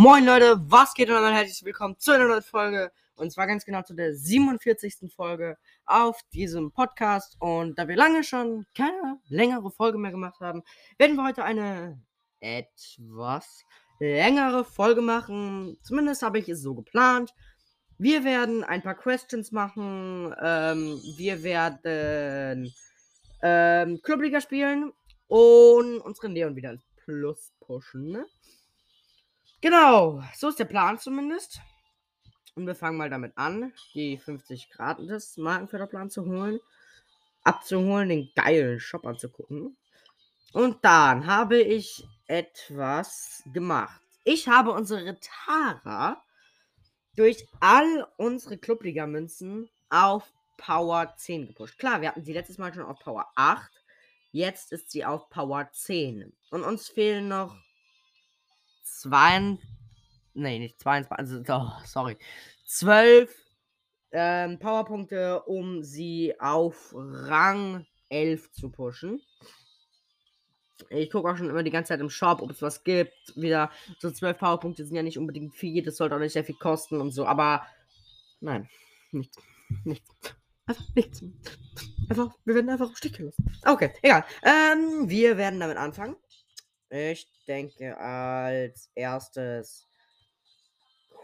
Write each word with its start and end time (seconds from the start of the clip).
Moin 0.00 0.24
Leute, 0.24 0.60
was 0.70 0.94
geht 0.94 1.10
und 1.10 1.16
herzlich 1.16 1.64
willkommen 1.64 1.98
zu 1.98 2.12
einer 2.12 2.28
neuen 2.28 2.44
Folge 2.44 2.92
und 3.16 3.32
zwar 3.32 3.48
ganz 3.48 3.64
genau 3.64 3.82
zu 3.82 3.94
der 3.94 4.14
47. 4.14 5.12
Folge 5.12 5.58
auf 5.86 6.20
diesem 6.32 6.70
Podcast 6.70 7.34
und 7.40 7.76
da 7.76 7.88
wir 7.88 7.96
lange 7.96 8.22
schon 8.22 8.64
keine 8.76 9.18
längere 9.26 9.72
Folge 9.72 9.98
mehr 9.98 10.12
gemacht 10.12 10.38
haben, 10.38 10.62
werden 10.98 11.16
wir 11.16 11.24
heute 11.24 11.42
eine 11.42 12.00
etwas 12.38 13.64
längere 13.98 14.64
Folge 14.64 15.00
machen. 15.00 15.76
Zumindest 15.82 16.22
habe 16.22 16.38
ich 16.38 16.48
es 16.48 16.62
so 16.62 16.76
geplant. 16.76 17.34
Wir 17.98 18.22
werden 18.22 18.62
ein 18.62 18.82
paar 18.82 18.94
Questions 18.94 19.50
machen, 19.50 20.32
ähm, 20.40 21.00
wir 21.16 21.42
werden 21.42 22.72
ähm, 23.42 24.00
Clubliga 24.04 24.40
spielen 24.40 24.92
und 25.26 25.98
unseren 25.98 26.34
Leon 26.34 26.54
wieder 26.54 26.70
ins 26.70 26.86
Plus 27.04 27.52
pushen. 27.58 28.12
Ne? 28.12 28.26
Genau, 29.60 30.22
so 30.36 30.48
ist 30.48 30.58
der 30.60 30.66
Plan 30.66 30.98
zumindest. 30.98 31.60
Und 32.54 32.66
wir 32.66 32.76
fangen 32.76 32.96
mal 32.96 33.10
damit 33.10 33.32
an, 33.36 33.72
die 33.94 34.16
50 34.16 34.70
Grad 34.70 35.00
des 35.00 35.36
Markenförderplan 35.36 36.10
zu 36.10 36.24
holen, 36.26 36.60
abzuholen, 37.42 38.08
den 38.08 38.30
geilen 38.34 38.78
Shop 38.78 39.04
anzugucken. 39.04 39.76
Und 40.52 40.84
dann 40.84 41.26
habe 41.26 41.60
ich 41.60 42.06
etwas 42.26 43.42
gemacht. 43.52 44.00
Ich 44.24 44.48
habe 44.48 44.70
unsere 44.70 45.18
Tara 45.20 46.22
durch 47.16 47.46
all 47.58 48.06
unsere 48.16 48.58
Clubliga-Münzen 48.58 49.68
auf 49.90 50.32
Power 50.56 51.14
10 51.16 51.48
gepusht. 51.48 51.78
Klar, 51.78 52.00
wir 52.00 52.08
hatten 52.08 52.24
sie 52.24 52.32
letztes 52.32 52.58
Mal 52.58 52.72
schon 52.72 52.84
auf 52.84 53.00
Power 53.00 53.26
8. 53.34 53.70
Jetzt 54.30 54.72
ist 54.72 54.90
sie 54.90 55.04
auf 55.04 55.28
Power 55.30 55.68
10. 55.72 56.32
Und 56.50 56.62
uns 56.62 56.88
fehlen 56.88 57.28
noch 57.28 57.56
2. 59.00 59.58
Nee, 60.34 60.58
nicht 60.58 60.80
22. 60.80 61.18
Also, 61.18 61.42
oh, 61.48 61.72
sorry. 61.84 62.16
12 62.66 63.34
ähm, 64.12 64.58
Powerpunkte, 64.58 65.42
um 65.42 65.82
sie 65.82 66.34
auf 66.38 66.94
Rang 66.94 67.86
11 68.08 68.52
zu 68.52 68.70
pushen. 68.70 69.20
Ich 70.90 71.10
gucke 71.10 71.28
auch 71.28 71.36
schon 71.36 71.50
immer 71.50 71.62
die 71.62 71.70
ganze 71.70 71.88
Zeit 71.88 72.00
im 72.00 72.08
Shop, 72.08 72.40
ob 72.40 72.50
es 72.50 72.62
was 72.62 72.84
gibt. 72.84 73.12
Wieder 73.34 73.70
so 73.98 74.10
12 74.10 74.38
Powerpunkte 74.38 74.84
sind 74.84 74.96
ja 74.96 75.02
nicht 75.02 75.18
unbedingt 75.18 75.54
viel. 75.54 75.82
Das 75.82 75.96
sollte 75.96 76.14
auch 76.14 76.20
nicht 76.20 76.32
sehr 76.32 76.44
viel 76.44 76.54
kosten 76.54 77.00
und 77.00 77.10
so. 77.10 77.26
Aber 77.26 77.66
nein, 78.40 78.68
nichts. 79.10 79.36
Nichts. 79.84 80.08
Einfach 80.66 80.94
nichts. 80.94 81.22
Einfach, 82.08 82.34
wir 82.44 82.54
werden 82.54 82.70
einfach 82.70 82.88
im 82.88 82.96
Stich 82.96 83.12
gelassen. 83.12 83.50
Okay, 83.66 83.92
egal. 84.02 84.24
Ähm, 84.42 85.08
wir 85.08 85.36
werden 85.36 85.60
damit 85.60 85.76
anfangen. 85.76 86.16
Ich 86.90 87.26
denke, 87.46 87.98
als 87.98 88.90
erstes 88.94 89.86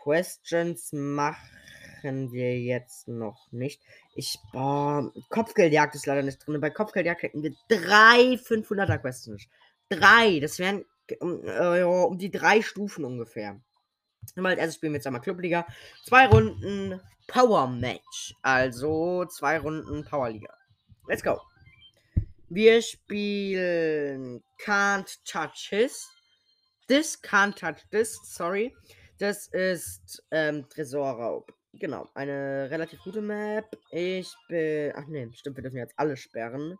Questions 0.02 0.92
machen 0.92 2.32
wir 2.32 2.60
jetzt 2.60 3.08
noch 3.08 3.50
nicht. 3.50 3.80
Ich, 4.14 4.38
boah, 4.52 5.10
Kopfgeldjagd 5.30 5.94
ist 5.94 6.06
leider 6.06 6.22
nicht 6.22 6.46
drin. 6.46 6.60
Bei 6.60 6.70
Kopfgeldjagd 6.70 7.22
hätten 7.22 7.42
wir 7.42 7.54
drei 7.68 8.34
500er 8.34 8.98
Questions. 8.98 9.46
Drei, 9.88 10.38
das 10.40 10.58
wären 10.58 10.84
um, 11.20 11.42
äh, 11.44 11.82
um 11.82 12.18
die 12.18 12.30
drei 12.30 12.60
Stufen 12.60 13.04
ungefähr. 13.04 13.58
Mal 14.36 14.50
als 14.50 14.58
erstes 14.58 14.76
spielen 14.76 14.92
wir 14.92 14.98
jetzt 14.98 15.06
einmal 15.06 15.22
Clubliga. 15.22 15.66
Zwei 16.04 16.26
Runden 16.26 17.00
Power 17.26 17.66
Match. 17.68 18.34
Also 18.42 19.24
zwei 19.26 19.58
Runden 19.58 20.04
Powerliga. 20.04 20.52
Let's 21.06 21.22
go. 21.22 21.40
Wir 22.50 22.82
spielen 22.82 24.42
Can't 24.62 25.18
Touch 25.24 25.68
His. 25.70 26.06
This 26.88 27.20
Can't 27.22 27.56
Touch 27.56 27.82
This, 27.90 28.20
sorry. 28.24 28.74
Das 29.18 29.48
ist 29.48 30.22
ähm, 30.30 30.68
Tresorraub. 30.68 31.52
Genau, 31.72 32.08
eine 32.14 32.68
relativ 32.70 33.00
gute 33.00 33.22
Map. 33.22 33.76
Ich 33.90 34.32
bin. 34.48 34.92
Ach 34.94 35.06
nee, 35.06 35.28
stimmt, 35.32 35.56
wir 35.56 35.62
dürfen 35.62 35.78
jetzt 35.78 35.94
alle 35.96 36.16
sperren. 36.16 36.76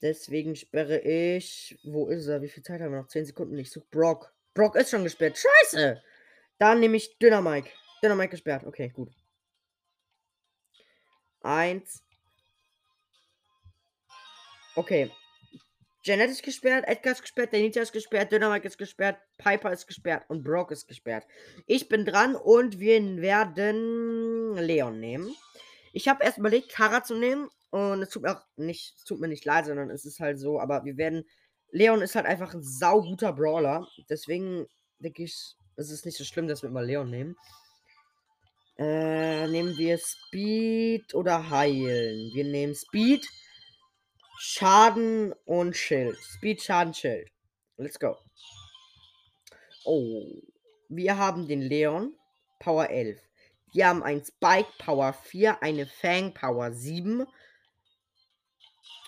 Deswegen 0.00 0.54
sperre 0.56 1.00
ich. 1.00 1.78
Wo 1.84 2.06
ist 2.08 2.28
er? 2.28 2.40
Wie 2.42 2.48
viel 2.48 2.62
Zeit 2.62 2.80
haben 2.80 2.92
wir 2.92 3.00
noch? 3.00 3.08
10 3.08 3.26
Sekunden. 3.26 3.58
Ich 3.58 3.70
suche 3.70 3.86
Brock. 3.90 4.32
Brock 4.54 4.76
ist 4.76 4.90
schon 4.90 5.04
gesperrt. 5.04 5.38
Scheiße! 5.38 6.00
Dann 6.58 6.80
nehme 6.80 6.96
ich 6.96 7.18
Dynamike. 7.18 7.70
Dynamike 8.02 8.30
gesperrt. 8.30 8.64
Okay, 8.64 8.88
gut. 8.88 9.12
Eins, 11.42 12.02
Okay. 14.76 15.10
Janet 16.02 16.30
ist 16.30 16.42
gesperrt, 16.42 16.86
Edgar 16.88 17.12
ist 17.12 17.20
gesperrt, 17.20 17.52
Danita 17.52 17.80
ist 17.80 17.92
gesperrt, 17.92 18.32
Dynamite 18.32 18.66
ist 18.66 18.78
gesperrt, 18.78 19.18
Piper 19.36 19.70
ist 19.70 19.86
gesperrt 19.86 20.24
und 20.28 20.42
Brock 20.42 20.70
ist 20.70 20.88
gesperrt. 20.88 21.26
Ich 21.66 21.88
bin 21.90 22.06
dran 22.06 22.36
und 22.36 22.80
wir 22.80 23.02
werden 23.20 24.54
Leon 24.54 24.98
nehmen. 24.98 25.34
Ich 25.92 26.08
habe 26.08 26.24
erst 26.24 26.38
überlegt, 26.38 26.70
Kara 26.70 27.02
zu 27.02 27.16
nehmen 27.16 27.50
und 27.68 28.02
es 28.02 28.08
tut 28.08 28.22
mir 28.22 28.34
auch 28.34 28.42
nicht, 28.56 28.94
es 28.96 29.04
tut 29.04 29.20
mir 29.20 29.28
nicht 29.28 29.44
leid, 29.44 29.66
sondern 29.66 29.90
es 29.90 30.06
ist 30.06 30.20
halt 30.20 30.38
so, 30.38 30.58
aber 30.58 30.84
wir 30.86 30.96
werden, 30.96 31.24
Leon 31.70 32.00
ist 32.00 32.14
halt 32.14 32.24
einfach 32.24 32.54
ein 32.54 32.62
sauguter 32.62 33.34
Brawler, 33.34 33.86
deswegen 34.08 34.66
denke 35.00 35.24
ich, 35.24 35.54
es 35.76 35.90
ist 35.90 36.06
nicht 36.06 36.16
so 36.16 36.24
schlimm, 36.24 36.48
dass 36.48 36.62
wir 36.62 36.70
immer 36.70 36.82
Leon 36.82 37.10
nehmen. 37.10 37.36
Äh, 38.78 39.46
nehmen 39.48 39.76
wir 39.76 39.98
Speed 39.98 41.14
oder 41.14 41.50
Heilen? 41.50 42.32
Wir 42.32 42.44
nehmen 42.44 42.74
Speed. 42.74 43.26
Schaden 44.42 45.34
und 45.44 45.76
Schild. 45.76 46.16
Speed, 46.16 46.62
Schaden, 46.62 46.94
Schild. 46.94 47.30
Let's 47.76 47.98
go. 47.98 48.16
Oh. 49.84 50.40
Wir 50.88 51.18
haben 51.18 51.46
den 51.46 51.60
Leon. 51.60 52.16
Power 52.58 52.88
11. 52.88 53.20
Wir 53.74 53.88
haben 53.88 54.02
ein 54.02 54.24
Spike 54.24 54.70
Power 54.78 55.12
4, 55.12 55.62
eine 55.62 55.84
Fang 55.86 56.32
Power 56.32 56.72
7. 56.72 57.26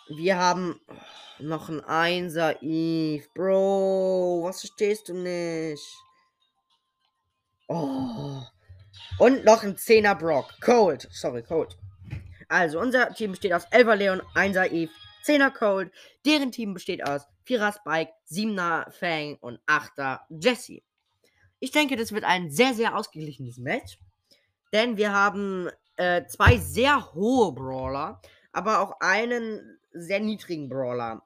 Wir 0.09 0.37
haben 0.37 0.79
noch 1.39 1.71
ein 1.71 1.81
1er 2.29 2.61
Eve. 2.61 3.27
Bro, 3.35 4.43
was 4.45 4.61
verstehst 4.61 5.09
du 5.09 5.15
nicht? 5.15 5.83
Oh. 7.69 8.43
Und 9.19 9.47
noch 9.47 9.63
ein 9.63 9.77
10er 9.77 10.15
Brock. 10.15 10.53
Cold. 10.61 11.09
Sorry, 11.11 11.43
Cold. 11.43 11.79
Also, 12.51 12.79
unser 12.79 13.15
Team 13.15 13.31
besteht 13.31 13.55
aus 13.55 13.67
11er 13.69 13.95
Leon, 13.95 14.23
1er 14.35 14.71
Eve, 14.71 14.93
10er 15.25 15.51
Cold. 15.51 15.93
Deren 16.25 16.53
Team 16.53 16.75
besteht 16.75 17.07
aus 17.07 17.27
4er 17.47 17.75
Spike, 17.75 18.13
7er 18.31 18.91
Fang 18.91 19.37
und 19.41 19.61
8er 19.67 20.21
Jesse. 20.29 20.83
Ich 21.61 21.71
denke, 21.71 21.97
das 21.97 22.13
wird 22.13 22.25
ein 22.25 22.51
sehr, 22.51 22.75
sehr 22.75 22.97
ausgeglichenes 22.97 23.59
Match. 23.59 23.99
Denn 24.73 24.97
wir 24.97 25.13
haben 25.13 25.69
äh, 25.97 26.27
zwei 26.27 26.57
sehr 26.57 27.15
hohe 27.15 27.53
Brawler, 27.53 28.21
aber 28.53 28.81
auch 28.81 29.01
einen 29.01 29.79
sehr 29.93 30.21
niedrigen 30.21 30.69
Brawler. 30.69 31.23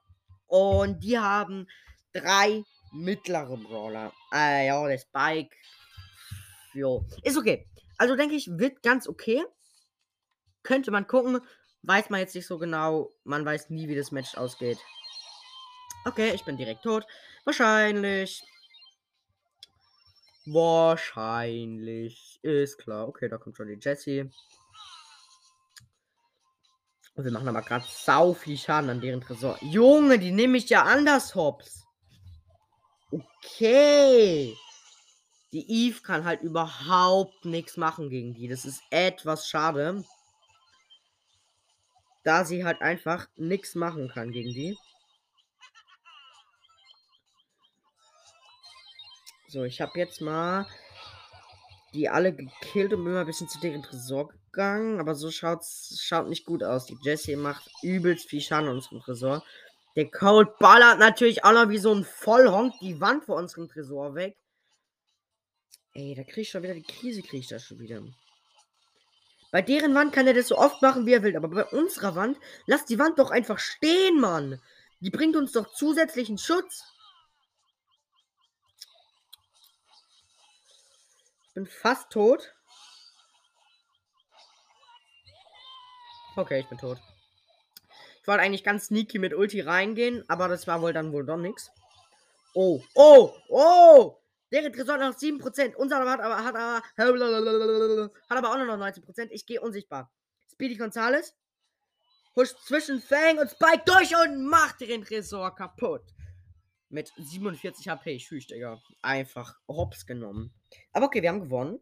Und 0.47 1.03
die 1.03 1.17
haben 1.17 1.67
drei 2.13 2.63
mittlere 2.91 3.57
Brawler. 3.57 4.11
Äh, 4.33 4.67
ja, 4.67 4.87
der 4.87 4.97
Spike. 4.97 5.55
Jo. 6.73 7.05
Ist 7.23 7.37
okay. 7.37 7.65
Also 7.97 8.15
denke 8.15 8.35
ich, 8.35 8.47
wird 8.51 8.83
ganz 8.83 9.07
okay. 9.07 9.43
Könnte 10.63 10.91
man 10.91 11.07
gucken. 11.07 11.39
Weiß 11.87 12.09
man 12.09 12.19
jetzt 12.19 12.35
nicht 12.35 12.45
so 12.45 12.57
genau. 12.57 13.13
Man 13.23 13.45
weiß 13.45 13.69
nie, 13.69 13.87
wie 13.87 13.95
das 13.95 14.11
Match 14.11 14.35
ausgeht. 14.35 14.77
Okay, 16.03 16.33
ich 16.33 16.43
bin 16.43 16.57
direkt 16.57 16.83
tot. 16.83 17.07
Wahrscheinlich. 17.45 18.43
Wahrscheinlich. 20.45 22.39
Ist 22.43 22.77
klar. 22.77 23.07
Okay, 23.07 23.29
da 23.29 23.37
kommt 23.37 23.55
schon 23.55 23.69
die 23.69 23.79
Jessie. 23.81 24.29
Und 27.15 27.23
wir 27.23 27.31
machen 27.31 27.47
aber 27.47 27.61
gerade 27.61 27.85
sau 27.87 28.33
viel 28.33 28.57
Schaden 28.57 28.89
an 28.89 28.99
deren 28.99 29.21
Tresor. 29.21 29.57
Junge, 29.61 30.19
die 30.19 30.31
nehme 30.31 30.57
ich 30.57 30.69
ja 30.69 30.83
anders, 30.83 31.35
Hops. 31.35 31.85
Okay. 33.11 34.53
Die 35.53 35.87
Eve 35.87 36.01
kann 36.01 36.25
halt 36.25 36.41
überhaupt 36.41 37.45
nichts 37.45 37.77
machen 37.77 38.09
gegen 38.09 38.33
die. 38.33 38.49
Das 38.49 38.65
ist 38.65 38.83
etwas 38.89 39.47
schade 39.47 40.03
da 42.27 42.43
sie 42.43 42.65
halt 42.65 42.81
einfach 42.81 43.29
nichts 43.37 43.73
machen 43.73 44.09
kann 44.09 44.31
gegen 44.31 44.53
die. 44.53 44.77
So, 49.47 49.63
ich 49.63 49.79
habe 49.79 49.97
jetzt 49.97 50.19
mal 50.19 50.67
die 51.93 52.09
alle 52.09 52.35
gekillt 52.35 52.93
und 52.93 53.05
bin 53.05 53.13
mal 53.13 53.21
ein 53.21 53.25
bisschen 53.25 53.47
zu 53.47 53.61
deren 53.61 53.81
Tresor 53.81 54.27
gegangen. 54.27 54.99
Aber 54.99 55.15
so 55.15 55.31
schaut's, 55.31 56.01
schaut 56.03 56.27
nicht 56.27 56.45
gut 56.45 56.63
aus. 56.63 56.85
Die 56.85 56.97
Jessie 57.01 57.37
macht 57.37 57.65
übelst 57.81 58.27
viel 58.27 58.41
Schaden 58.41 58.67
an 58.67 58.75
unserem 58.75 58.99
Tresor. 58.99 59.41
Der 59.95 60.11
Cold 60.11 60.59
ballert 60.59 60.99
natürlich 60.99 61.45
auch 61.45 61.53
noch 61.53 61.69
wie 61.69 61.77
so 61.77 61.95
ein 61.95 62.03
Vollhonk 62.03 62.73
die 62.81 62.99
Wand 62.99 63.23
vor 63.23 63.37
unserem 63.37 63.69
Tresor 63.69 64.15
weg. 64.15 64.35
Ey, 65.93 66.13
da 66.13 66.23
krieg 66.23 66.39
ich 66.39 66.49
schon 66.49 66.61
wieder 66.61 66.75
die 66.75 66.83
Krise, 66.83 67.21
krieg 67.21 67.39
ich 67.39 67.47
da 67.47 67.57
schon 67.57 67.79
wieder. 67.79 68.01
Bei 69.57 69.63
deren 69.63 69.95
Wand 69.95 70.13
kann 70.13 70.27
er 70.27 70.35
das 70.35 70.49
so 70.49 70.55
oft 70.59 70.83
machen, 70.83 71.07
wie 71.07 71.13
er 71.13 71.23
will. 71.23 71.35
Aber 71.35 71.47
bei 71.47 71.65
unserer 71.65 72.13
Wand, 72.13 72.37
lass 72.67 72.85
die 72.85 72.99
Wand 72.99 73.17
doch 73.17 73.31
einfach 73.31 73.57
stehen, 73.57 74.21
Mann. 74.21 74.61
Die 74.99 75.09
bringt 75.09 75.35
uns 75.35 75.51
doch 75.51 75.73
zusätzlichen 75.73 76.37
Schutz. 76.37 76.83
bin 81.55 81.65
fast 81.65 82.11
tot. 82.11 82.53
Okay, 86.35 86.59
ich 86.59 86.67
bin 86.67 86.77
tot. 86.77 86.99
Ich 88.21 88.27
wollte 88.27 88.43
eigentlich 88.43 88.63
ganz 88.63 88.85
sneaky 88.85 89.17
mit 89.17 89.33
Ulti 89.33 89.61
reingehen, 89.61 90.23
aber 90.27 90.49
das 90.49 90.67
war 90.67 90.83
wohl 90.83 90.93
dann 90.93 91.11
wohl 91.11 91.25
doch 91.25 91.37
nichts. 91.37 91.71
Oh, 92.53 92.83
oh, 92.93 93.33
oh! 93.49 94.19
Der 94.51 94.71
Tresor 94.71 94.97
noch 94.97 95.15
7%. 95.15 95.75
Unser 95.75 96.09
hat 96.09 96.19
aber, 96.19 96.43
hat 96.43 96.55
aber, 96.55 96.81
hat 98.29 98.37
aber 98.37 98.51
auch 98.51 98.57
nur 98.57 98.77
noch 98.77 98.85
19%. 98.85 99.27
Ich 99.31 99.45
gehe 99.45 99.61
unsichtbar. 99.61 100.11
Speedy 100.51 100.75
Gonzales 100.75 101.35
huscht 102.35 102.57
zwischen 102.65 103.01
Fang 103.01 103.39
und 103.39 103.49
Spike 103.49 103.83
durch 103.85 104.15
und 104.15 104.45
macht 104.45 104.79
den 104.81 105.03
Tresor 105.03 105.53
kaputt. 105.55 106.03
Mit 106.89 107.11
47 107.17 107.89
HP. 107.89 108.17
Tschüss, 108.17 108.47
Digga. 108.47 108.81
Einfach 109.01 109.59
hops 109.67 110.05
genommen. 110.05 110.53
Aber 110.93 111.07
okay, 111.07 111.21
wir 111.21 111.29
haben 111.29 111.41
gewonnen. 111.41 111.79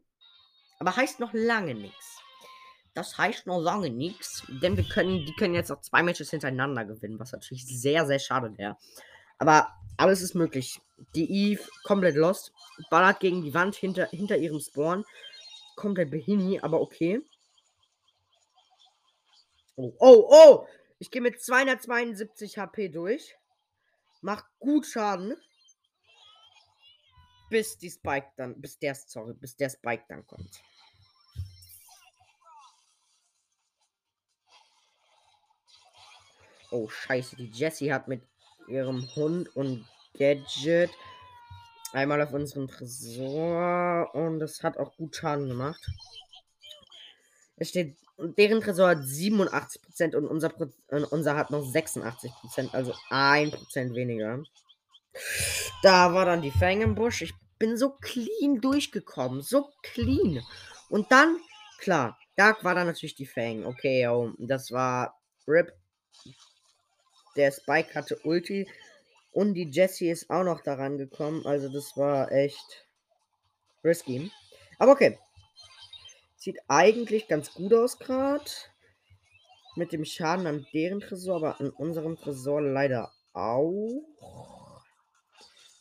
Aber 0.80 0.96
heißt 0.96 1.20
noch 1.20 1.34
lange 1.34 1.76
nichts. 1.76 2.20
Das 2.96 3.18
heißt 3.18 3.46
noch 3.46 3.60
lange 3.60 3.92
nichts. 3.92 4.44
Denn 4.62 4.78
wir 4.78 4.86
können, 4.86 5.26
die 5.26 5.36
können 5.36 5.54
jetzt 5.54 5.72
auch 5.72 5.82
zwei 5.82 6.02
Matches 6.02 6.32
hintereinander 6.32 6.86
gewinnen, 6.86 7.20
was 7.20 7.34
natürlich 7.34 7.68
sehr, 7.68 8.08
sehr 8.08 8.20
schade 8.20 8.58
wäre. 8.58 8.78
Aber 9.38 9.68
alles 9.98 10.22
ist 10.22 10.36
möglich. 10.36 10.82
Die 11.14 11.30
Eve 11.30 11.64
komplett 11.84 12.16
lost. 12.16 12.52
Ballert 12.90 13.20
gegen 13.20 13.42
die 13.42 13.54
Wand 13.54 13.76
hinter, 13.76 14.08
hinter 14.08 14.38
ihrem 14.38 14.60
Spawn. 14.60 15.06
Komplett 15.76 16.12
behini, 16.12 16.60
aber 16.60 16.82
okay. 16.82 17.22
Oh, 19.76 19.94
oh, 20.00 20.28
oh! 20.30 20.68
Ich 21.00 21.12
gehe 21.12 21.22
mit 21.22 21.42
272 21.42 22.58
HP 22.58 22.90
durch. 22.90 23.36
Macht 24.22 24.46
gut 24.60 24.86
Schaden. 24.86 25.36
Bis 27.50 27.78
die 27.78 27.92
Spike 27.92 28.32
dann, 28.38 28.60
bis 28.60 28.80
der, 28.80 28.96
sorry, 28.96 29.34
bis 29.34 29.56
der 29.56 29.70
Spike 29.70 30.06
dann 30.08 30.26
kommt. 30.26 30.62
Oh, 36.72 36.90
scheiße. 36.90 37.36
Die 37.36 37.52
Jessie 37.52 37.94
hat 37.94 38.08
mit 38.08 38.24
ihrem 38.68 39.08
Hund 39.16 39.56
und 39.56 39.86
Gadget 40.18 40.92
einmal 41.94 42.22
auf 42.22 42.34
unseren 42.34 42.68
Tresor 42.68 44.14
und 44.14 44.42
es 44.42 44.64
hat 44.64 44.78
auch 44.78 44.96
gut 44.98 45.16
Schaden 45.16 45.48
gemacht. 45.48 45.90
Es 47.58 47.70
steht, 47.70 47.96
deren 48.18 48.62
Tresor 48.62 48.90
hat 48.90 49.00
87% 49.00 50.16
und 50.16 50.28
unser, 50.28 50.54
und 50.90 51.06
unser 51.06 51.36
hat 51.36 51.52
noch 51.52 51.64
86%, 51.64 52.74
also 52.74 52.94
1% 53.10 53.96
weniger. 53.96 54.44
Da 55.84 56.14
war 56.14 56.26
dann 56.26 56.42
die 56.42 56.52
Fang 56.52 56.82
im 56.82 56.96
Busch. 56.96 57.22
Ich 57.22 57.34
bin 57.58 57.78
so 57.78 57.92
clean 57.92 58.60
durchgekommen. 58.60 59.42
So 59.42 59.70
clean. 59.82 60.44
Und 60.90 61.12
dann, 61.12 61.38
klar, 61.80 62.18
da 62.36 62.58
war 62.62 62.76
dann 62.76 62.88
natürlich 62.88 63.16
die 63.16 63.26
Fang. 63.26 63.66
Okay, 63.66 64.08
oh, 64.08 64.34
das 64.38 64.72
war 64.72 65.18
RIP. 65.48 65.72
Der 67.36 67.52
Spike 67.52 67.94
hatte 67.96 68.18
Ulti. 68.24 68.68
Und 69.32 69.54
die 69.54 69.70
Jessie 69.70 70.10
ist 70.10 70.30
auch 70.30 70.44
noch 70.44 70.62
daran 70.62 70.98
gekommen. 70.98 71.46
Also 71.46 71.68
das 71.70 71.98
war 71.98 72.32
echt 72.32 72.88
risky. 73.84 74.32
Aber 74.80 74.94
okay. 74.94 75.20
Sieht 76.38 76.60
eigentlich 76.68 77.28
ganz 77.28 77.54
gut 77.54 77.74
aus 77.74 78.00
gerade. 78.00 78.46
Mit 79.76 79.92
dem 79.92 80.06
Schaden 80.06 80.48
an 80.48 80.66
deren 80.74 81.02
Tresor, 81.02 81.38
aber 81.38 81.60
an 81.60 81.70
unserem 81.70 82.16
Tresor 82.16 82.62
leider 82.62 83.12
auch. 83.34 84.82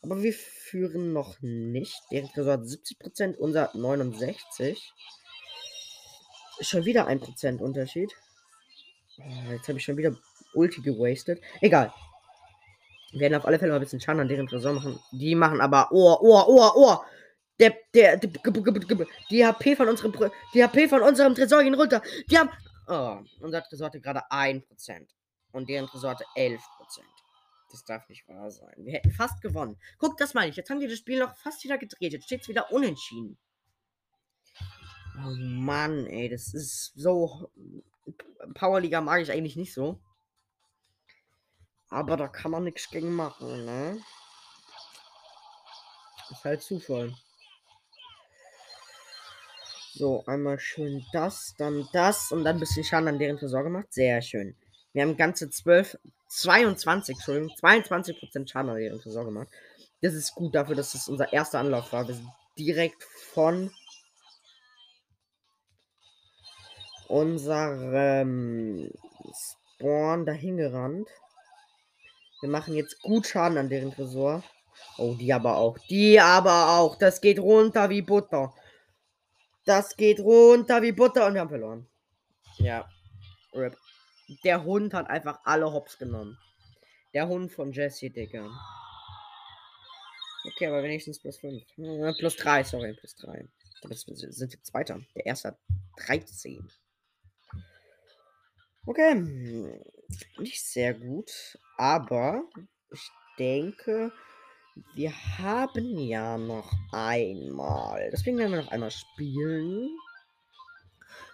Aber 0.03 0.23
wir 0.23 0.33
führen 0.33 1.13
noch 1.13 1.41
nicht. 1.41 1.95
Deren 2.11 2.29
Tresor 2.29 2.55
hat 2.55 2.63
70%, 2.63 3.37
unser 3.37 3.73
69%. 3.75 4.77
Schon 6.61 6.85
wieder 6.85 7.09
1% 7.09 7.59
Unterschied. 7.59 8.13
Oh, 9.19 9.53
jetzt 9.53 9.69
habe 9.69 9.79
ich 9.79 9.85
schon 9.85 9.97
wieder 9.97 10.17
Ulti 10.55 10.81
gewastet. 10.81 11.43
Egal. 11.61 11.93
Wir 13.13 13.21
werden 13.21 13.35
auf 13.37 13.47
alle 13.47 13.59
Fälle 13.59 13.71
mal 13.71 13.77
ein 13.79 13.83
bisschen 13.83 14.01
Schaden 14.01 14.21
an 14.21 14.29
deren 14.29 14.47
Tresor 14.47 14.73
machen. 14.73 14.99
Die 15.13 15.35
machen 15.35 15.61
aber. 15.61 15.89
Oh, 15.93 16.17
oh, 16.21 16.45
oh, 16.47 16.71
oh. 16.75 16.99
Der, 17.61 17.73
der, 17.95 18.17
der, 18.17 18.31
die 19.31 19.47
HP 19.47 19.77
von 19.77 19.89
unserem, 19.89 20.13
die 20.53 20.65
HP 20.65 20.89
von 20.89 21.03
unserem 21.03 21.37
Tresor 21.37 21.63
gehen 21.63 21.75
runter. 21.75 22.03
Die 22.29 22.37
haben, 22.37 22.51
oh, 22.89 23.19
unser 23.41 23.63
Tresor 23.63 23.87
hatte 23.87 24.01
gerade 24.01 24.23
1%. 24.31 24.63
Und 25.53 25.69
deren 25.69 25.87
Tresor 25.87 26.11
hatte 26.11 26.25
11%. 26.37 26.59
Das 27.71 27.85
darf 27.85 28.09
nicht 28.09 28.29
wahr 28.29 28.51
sein. 28.51 28.75
Wir 28.79 28.95
hätten 28.95 29.13
fast 29.13 29.41
gewonnen. 29.41 29.77
Guck, 29.99 30.17
das 30.19 30.35
meine 30.35 30.51
ich. 30.51 30.57
Jetzt 30.57 30.71
haben 30.71 30.81
die 30.81 30.89
das 30.89 30.99
Spiel 30.99 31.21
noch 31.21 31.37
fast 31.37 31.63
wieder 31.63 31.79
gedreht. 31.79 32.13
Jetzt 32.13 32.25
steht 32.25 32.43
es 32.43 32.49
wieder 32.49 32.73
unentschieden. 32.73 33.39
Oh 35.17 35.35
Mann, 35.37 36.07
ey, 36.07 36.29
das 36.29 36.55
ist 36.55 36.93
so. 36.97 37.51
Powerliga 38.55 39.01
mag 39.01 39.23
ich 39.23 39.31
eigentlich 39.31 39.57
nicht 39.57 39.73
so. 39.73 40.01
Aber 41.91 42.17
da 42.17 42.29
kann 42.29 42.51
man 42.51 42.65
nichts 42.65 42.91
gegen 42.91 43.15
machen, 43.15 43.65
ne? 43.65 44.01
Ist 46.31 46.45
halt 46.45 46.63
Zufall. 46.63 47.15
So, 49.93 50.25
einmal 50.27 50.59
schön 50.59 51.05
das, 51.13 51.55
dann 51.57 51.89
das 51.93 52.33
und 52.33 52.43
dann 52.43 52.57
ein 52.57 52.61
bisschen 52.61 52.83
Schaden 52.83 53.07
an 53.07 53.19
deren 53.19 53.37
Tresor 53.37 53.63
gemacht. 53.63 53.93
Sehr 53.93 54.21
schön. 54.23 54.57
Wir 54.93 55.03
haben 55.03 55.17
ganze 55.17 55.49
12, 55.51 55.99
22, 56.29 57.15
Entschuldigung, 57.17 57.51
22% 57.57 58.49
Schaden 58.51 58.71
an 58.71 58.77
deren 58.77 59.01
Tresor 59.01 59.25
gemacht. 59.25 59.49
Das 60.03 60.15
ist 60.15 60.35
gut 60.35 60.55
dafür, 60.55 60.75
dass 60.75 60.95
es 60.95 61.09
unser 61.09 61.33
erster 61.33 61.61
Anlauf 61.61 61.93
war. 61.93 62.09
Wir 62.09 62.15
sind 62.15 62.29
direkt 62.59 63.05
von 63.05 63.71
unserem 67.09 68.91
Spawn 69.33 70.27
dahin 70.27 70.57
gerannt. 70.57 71.09
Wir 72.45 72.51
machen 72.51 72.75
jetzt 72.75 73.01
gut 73.01 73.27
Schaden 73.27 73.57
an 73.57 73.71
deren 73.71 73.91
Tresor. 73.91 74.45
Oh, 74.99 75.15
die 75.15 75.33
aber 75.33 75.57
auch. 75.57 75.79
Die 75.89 76.21
aber 76.21 76.77
auch. 76.77 76.97
Das 76.97 77.23
geht 77.23 77.39
runter 77.39 77.89
wie 77.89 78.03
Butter. 78.03 78.53
Das 79.65 79.97
geht 79.97 80.21
runter 80.21 80.83
wie 80.83 80.93
Butter 80.93 81.27
und 81.27 81.33
wir 81.33 81.41
haben 81.41 81.49
verloren. 81.49 81.89
Ja. 82.59 82.87
Rip. 83.55 83.79
Der 84.45 84.63
Hund 84.63 84.93
hat 84.93 85.09
einfach 85.09 85.41
alle 85.45 85.73
Hops 85.73 85.97
genommen. 85.97 86.39
Der 87.15 87.29
Hund 87.29 87.51
von 87.51 87.73
Jesse, 87.73 88.11
Digga. 88.11 88.47
Okay, 90.47 90.67
aber 90.67 90.83
wenigstens 90.83 91.21
plus 91.21 91.39
5. 91.39 91.63
Äh, 91.79 92.13
plus 92.19 92.37
3, 92.37 92.63
sorry, 92.63 92.93
plus 92.93 93.17
3. 93.17 93.49
Das 93.89 94.03
sind 94.03 94.53
jetzt 94.53 94.75
weiter. 94.75 95.01
Der 95.15 95.25
erste 95.25 95.49
hat 95.49 95.59
13. 95.97 96.71
Okay. 98.85 99.81
Nicht 100.39 100.65
sehr 100.65 100.95
gut. 100.95 101.31
Aber 101.77 102.43
ich 102.93 103.11
denke, 103.39 104.13
wir 104.95 105.13
haben 105.39 105.99
ja 105.99 106.37
noch 106.39 106.73
einmal. 106.93 108.11
Deswegen 108.13 108.39
werden 108.39 108.53
wir 108.53 108.63
noch 108.63 108.73
einmal 108.73 108.91
spielen. 108.91 109.89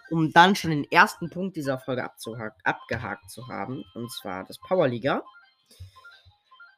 Um 0.09 0.31
dann 0.33 0.55
schon 0.55 0.71
den 0.71 0.91
ersten 0.91 1.29
Punkt 1.29 1.55
dieser 1.55 1.79
Folge 1.79 2.03
abgehakt 2.63 3.29
zu 3.29 3.47
haben. 3.47 3.83
Und 3.95 4.11
zwar 4.11 4.43
das 4.43 4.59
Powerliga. 4.59 5.23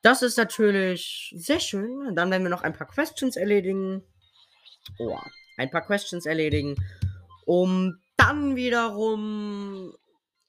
Das 0.04 0.22
ist 0.22 0.38
natürlich 0.38 1.34
sehr 1.36 1.60
schön. 1.60 2.16
Dann 2.16 2.30
werden 2.30 2.44
wir 2.44 2.50
noch 2.50 2.64
ein 2.64 2.74
paar 2.74 2.88
Questions 2.88 3.36
erledigen. 3.36 4.04
Oh, 5.00 5.18
ein 5.58 5.72
paar 5.72 5.86
Questions 5.86 6.26
erledigen. 6.26 6.76
Um 7.46 8.00
dann 8.18 8.56
wiederum 8.56 9.94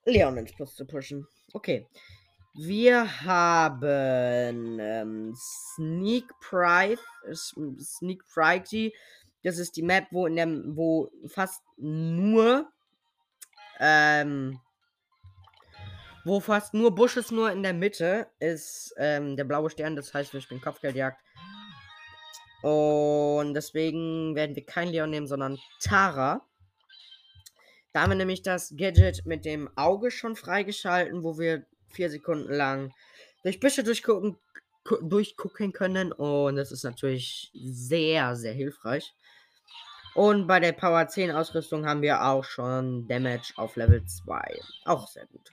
Leon 0.04 0.38
ins 0.38 0.52
Plus 0.52 0.74
zu 0.74 0.86
pushen. 0.86 1.26
Okay. 1.52 1.86
Wir 2.56 3.22
haben 3.22 4.78
ähm, 4.80 5.34
Sneak 5.34 6.24
Pride, 6.40 7.00
Sneak 7.34 8.22
Pride. 8.32 8.92
Das 9.42 9.58
ist 9.58 9.76
die 9.76 9.82
Map, 9.82 10.06
wo 10.12 10.26
in 10.26 10.36
der, 10.36 10.46
wo 10.48 11.10
fast 11.26 11.62
nur, 11.76 12.70
ähm, 13.80 14.60
wo 16.24 16.38
fast 16.38 16.74
nur 16.74 16.94
Bushes 16.94 17.32
nur 17.32 17.50
in 17.50 17.64
der 17.64 17.74
Mitte 17.74 18.28
ist 18.38 18.94
ähm, 18.98 19.36
der 19.36 19.44
blaue 19.44 19.68
Stern. 19.68 19.96
Das 19.96 20.14
heißt, 20.14 20.32
wir 20.32 20.40
spielen 20.40 20.60
Kopfgeldjagd. 20.60 21.20
Und 22.62 23.52
deswegen 23.52 24.34
werden 24.34 24.56
wir 24.56 24.64
kein 24.64 24.88
Leon 24.88 25.10
nehmen, 25.10 25.26
sondern 25.26 25.58
Tara. 25.80 26.46
Da 27.94 28.02
haben 28.02 28.10
wir 28.10 28.16
nämlich 28.16 28.42
das 28.42 28.74
Gadget 28.76 29.24
mit 29.24 29.44
dem 29.44 29.70
Auge 29.76 30.10
schon 30.10 30.34
freigeschalten, 30.34 31.22
wo 31.22 31.38
wir 31.38 31.64
vier 31.90 32.10
Sekunden 32.10 32.52
lang 32.52 32.92
durch 33.44 33.60
Büsche 33.60 33.84
durchgucken, 33.84 34.36
durchgucken 35.00 35.72
können. 35.72 36.10
Und 36.10 36.56
das 36.56 36.72
ist 36.72 36.82
natürlich 36.82 37.52
sehr, 37.54 38.34
sehr 38.34 38.52
hilfreich. 38.52 39.14
Und 40.16 40.48
bei 40.48 40.58
der 40.58 40.72
Power 40.72 41.06
10 41.06 41.30
Ausrüstung 41.30 41.86
haben 41.86 42.02
wir 42.02 42.24
auch 42.24 42.42
schon 42.42 43.06
Damage 43.06 43.52
auf 43.54 43.76
Level 43.76 44.04
2. 44.04 44.42
Auch 44.86 45.06
sehr 45.06 45.26
gut. 45.26 45.52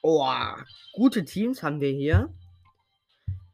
Oh, 0.00 0.26
gute 0.94 1.22
Teams 1.22 1.62
haben 1.62 1.82
wir 1.82 1.92
hier. 1.92 2.32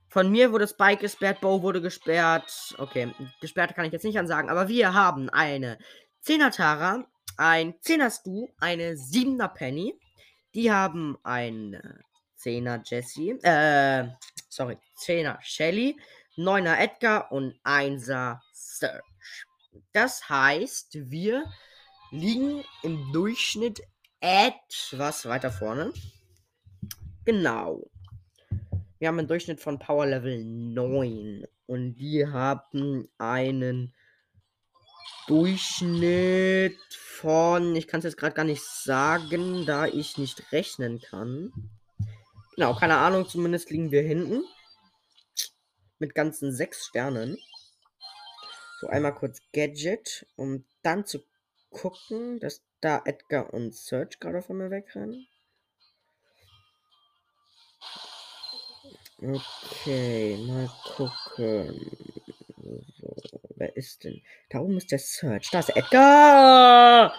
Von 0.08 0.30
mir 0.30 0.52
wurde 0.52 0.68
Spike 0.68 1.00
gesperrt, 1.00 1.40
Bow 1.40 1.62
wurde 1.62 1.82
gesperrt. 1.82 2.76
Okay, 2.78 3.12
gesperrt 3.40 3.74
kann 3.74 3.86
ich 3.86 3.92
jetzt 3.92 4.04
nicht 4.04 4.18
ansagen, 4.20 4.50
aber 4.50 4.68
wir 4.68 4.94
haben 4.94 5.28
eine 5.30 5.78
10er 6.24 6.54
Tara, 6.54 7.04
ein 7.38 7.74
10er 7.80 8.10
Stu, 8.10 8.48
eine 8.58 8.94
7er 8.94 9.48
Penny. 9.48 9.98
Die 10.54 10.70
haben 10.70 11.16
eine 11.22 12.00
10er 12.40 12.82
Jessie, 12.84 13.30
äh, 13.42 14.08
sorry, 14.48 14.78
10er 14.98 15.38
Shelly, 15.40 15.96
9er 16.36 16.78
Edgar 16.78 17.32
und 17.32 17.54
1er 17.64 18.40
Search. 18.52 19.02
Das 19.92 20.28
heißt, 20.28 21.10
wir 21.10 21.44
liegen 22.10 22.64
im 22.82 23.12
Durchschnitt 23.12 23.82
etwas 24.20 25.26
weiter 25.26 25.50
vorne. 25.50 25.92
Genau. 27.24 27.88
Wir 28.98 29.08
haben 29.08 29.18
einen 29.18 29.28
Durchschnitt 29.28 29.60
von 29.60 29.78
Power 29.78 30.06
Level 30.06 30.44
9 30.44 31.44
und 31.66 31.94
die 31.96 32.26
haben 32.26 33.08
einen 33.18 33.94
Durchschnitt 35.28 36.78
von, 36.90 37.76
ich 37.76 37.86
kann 37.86 37.98
es 37.98 38.04
jetzt 38.04 38.16
gerade 38.16 38.34
gar 38.34 38.44
nicht 38.44 38.64
sagen, 38.64 39.66
da 39.66 39.86
ich 39.86 40.16
nicht 40.16 40.52
rechnen 40.52 41.00
kann. 41.00 41.52
Genau, 42.56 42.74
keine 42.74 42.96
Ahnung, 42.96 43.28
zumindest 43.28 43.70
liegen 43.70 43.90
wir 43.90 44.02
hinten. 44.02 44.42
Mit 45.98 46.14
ganzen 46.14 46.52
sechs 46.52 46.86
Sternen. 46.86 47.38
So, 48.80 48.88
einmal 48.88 49.14
kurz 49.14 49.40
Gadget, 49.52 50.26
um 50.36 50.64
dann 50.82 51.04
zu 51.04 51.22
gucken, 51.70 52.40
dass 52.40 52.62
da 52.80 53.02
Edgar 53.04 53.52
und 53.52 53.74
Search 53.74 54.18
gerade 54.20 54.40
von 54.42 54.56
mir 54.56 54.70
wegrennen. 54.70 55.28
Okay, 59.20 60.38
mal 60.46 60.70
gucken. 60.96 61.90
Wer 63.56 63.76
ist 63.76 64.04
denn? 64.04 64.22
Da 64.50 64.60
oben 64.60 64.76
ist 64.76 64.90
der 64.92 64.98
Search. 64.98 65.50
Da 65.50 65.60
ist 65.60 65.76
Edgar! 65.76 67.14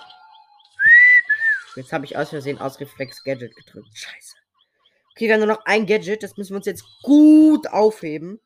Jetzt 1.75 1.93
habe 1.93 2.05
ich 2.05 2.17
aus 2.17 2.29
Versehen 2.29 2.57
aus 2.57 2.79
Reflex 2.79 3.23
Gadget 3.23 3.55
gedrückt. 3.55 3.89
Scheiße. 3.93 4.35
Okay, 5.11 5.27
wir 5.27 5.33
haben 5.33 5.39
nur 5.39 5.55
noch 5.55 5.65
ein 5.65 5.85
Gadget. 5.85 6.23
Das 6.23 6.37
müssen 6.37 6.51
wir 6.51 6.57
uns 6.57 6.65
jetzt 6.65 6.85
gut 7.03 7.67
aufheben. 7.67 8.39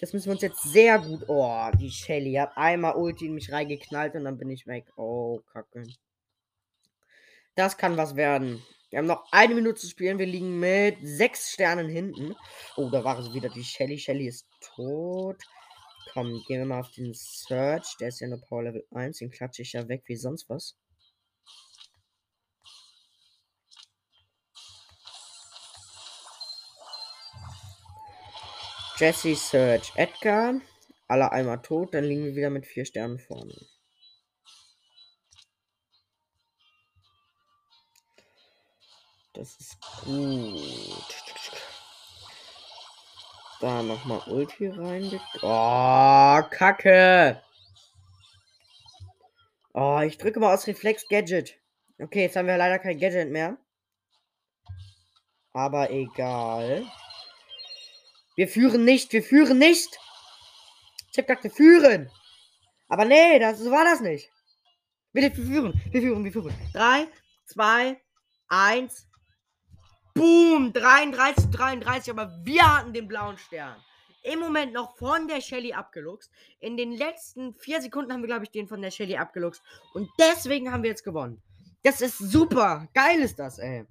Das 0.00 0.12
müssen 0.12 0.26
wir 0.26 0.32
uns 0.32 0.42
jetzt 0.42 0.62
sehr 0.62 0.98
gut. 0.98 1.24
Oh, 1.28 1.70
die 1.78 1.90
Shelly 1.90 2.34
hat 2.34 2.56
einmal 2.56 2.96
Ulti 2.96 3.26
in 3.26 3.34
mich 3.34 3.52
reingeknallt 3.52 4.14
und 4.14 4.24
dann 4.24 4.38
bin 4.38 4.48
ich 4.50 4.66
weg. 4.66 4.86
Oh, 4.96 5.40
Kacke. 5.52 5.84
Das 7.54 7.76
kann 7.76 7.96
was 7.96 8.16
werden. 8.16 8.64
Wir 8.88 8.98
haben 8.98 9.06
noch 9.06 9.30
eine 9.30 9.54
Minute 9.54 9.80
zu 9.80 9.88
spielen. 9.88 10.18
Wir 10.18 10.26
liegen 10.26 10.58
mit 10.58 10.96
sechs 11.02 11.52
Sternen 11.52 11.88
hinten. 11.88 12.34
Oh, 12.76 12.88
da 12.90 13.04
war 13.04 13.18
es 13.18 13.32
wieder 13.34 13.50
die 13.50 13.62
Shelly. 13.62 13.98
Shelly 13.98 14.26
ist 14.26 14.46
tot. 14.60 15.36
Komm, 16.12 16.42
gehen 16.46 16.58
wir 16.58 16.66
mal 16.66 16.80
auf 16.80 16.90
den 16.90 17.14
Search. 17.14 17.96
Der 18.00 18.08
ist 18.08 18.20
ja 18.20 18.28
nur 18.28 18.40
Power 18.40 18.64
Level 18.64 18.86
1. 18.92 19.18
Den 19.18 19.30
klatsche 19.30 19.62
ich 19.62 19.72
ja 19.72 19.88
weg 19.88 20.02
wie 20.06 20.16
sonst 20.16 20.48
was. 20.48 20.76
Jesse, 28.98 29.34
Search, 29.34 29.92
Edgar. 29.96 30.60
Alle 31.08 31.32
einmal 31.32 31.62
tot. 31.62 31.94
Dann 31.94 32.04
liegen 32.04 32.24
wir 32.24 32.36
wieder 32.36 32.50
mit 32.50 32.66
vier 32.66 32.84
Sternen 32.84 33.18
vorne. 33.18 33.54
Das 39.32 39.56
ist 39.58 39.80
gut. 40.04 41.19
Da 43.60 43.82
nochmal 43.82 44.22
Ulti 44.26 44.68
rein. 44.68 45.20
Oh, 45.42 46.40
Kacke. 46.50 47.42
Oh, 49.74 50.00
ich 50.00 50.16
drücke 50.16 50.40
mal 50.40 50.54
aus 50.54 50.66
Reflex 50.66 51.06
Gadget. 51.08 51.58
Okay, 51.98 52.22
jetzt 52.22 52.36
haben 52.36 52.48
wir 52.48 52.56
leider 52.56 52.78
kein 52.78 52.98
Gadget 52.98 53.30
mehr. 53.30 53.58
Aber 55.52 55.90
egal. 55.90 56.86
Wir 58.34 58.48
führen 58.48 58.84
nicht, 58.84 59.12
wir 59.12 59.22
führen 59.22 59.58
nicht. 59.58 59.98
Ich 61.12 61.18
hab 61.18 61.26
gedacht, 61.26 61.44
wir 61.44 61.50
führen. 61.50 62.10
Aber 62.88 63.04
nee, 63.04 63.38
das, 63.38 63.58
so 63.58 63.70
war 63.70 63.84
das 63.84 64.00
nicht. 64.00 64.30
Wir 65.12 65.30
führen, 65.30 65.80
wir 65.90 66.00
führen, 66.00 66.24
wir 66.24 66.32
führen. 66.32 66.54
3, 66.72 67.08
2, 67.46 68.00
1. 68.48 69.09
Boom, 70.20 70.74
33, 70.74 71.50
33, 71.50 72.10
aber 72.10 72.30
wir 72.44 72.60
hatten 72.60 72.92
den 72.92 73.08
blauen 73.08 73.38
Stern. 73.38 73.74
Im 74.22 74.38
Moment 74.38 74.74
noch 74.74 74.94
von 74.98 75.26
der 75.26 75.40
Shelly 75.40 75.72
abgeluchst. 75.72 76.30
In 76.58 76.76
den 76.76 76.92
letzten 76.92 77.54
vier 77.54 77.80
Sekunden 77.80 78.12
haben 78.12 78.20
wir, 78.20 78.26
glaube 78.26 78.44
ich, 78.44 78.50
den 78.50 78.68
von 78.68 78.82
der 78.82 78.90
Shelly 78.90 79.16
abgeluchst. 79.16 79.62
Und 79.94 80.10
deswegen 80.18 80.70
haben 80.70 80.82
wir 80.82 80.90
jetzt 80.90 81.04
gewonnen. 81.04 81.42
Das 81.84 82.02
ist 82.02 82.18
super. 82.18 82.86
Geil 82.92 83.20
ist 83.20 83.38
das, 83.38 83.58
ey. 83.60 83.86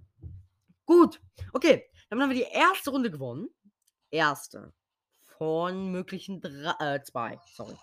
Gut. 0.85 1.19
Okay, 1.51 1.89
dann 2.11 2.21
haben 2.21 2.29
wir 2.29 2.37
die 2.37 2.55
erste 2.55 2.91
Runde 2.91 3.09
gewonnen. 3.09 3.49
Erste. 4.11 4.71
Von 5.39 5.91
möglichen 5.91 6.41
drei, 6.41 6.75
äh, 6.79 7.01
zwei. 7.01 7.39
Sorry. 7.55 7.75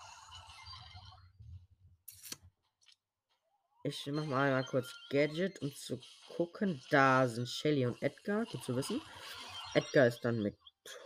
Ich 3.87 4.05
mach 4.07 4.25
mal 4.25 4.47
einmal 4.47 4.65
kurz 4.65 4.93
Gadget, 5.09 5.61
um 5.61 5.73
zu 5.73 5.97
gucken. 6.35 6.81
Da 6.89 7.25
sind 7.25 7.47
Shelly 7.47 7.85
und 7.85 8.01
Edgar, 8.01 8.43
gut 8.43 8.61
zu 8.61 8.75
wissen. 8.75 9.01
Edgar 9.75 10.07
ist 10.07 10.19
dann 10.25 10.41
mit 10.43 10.57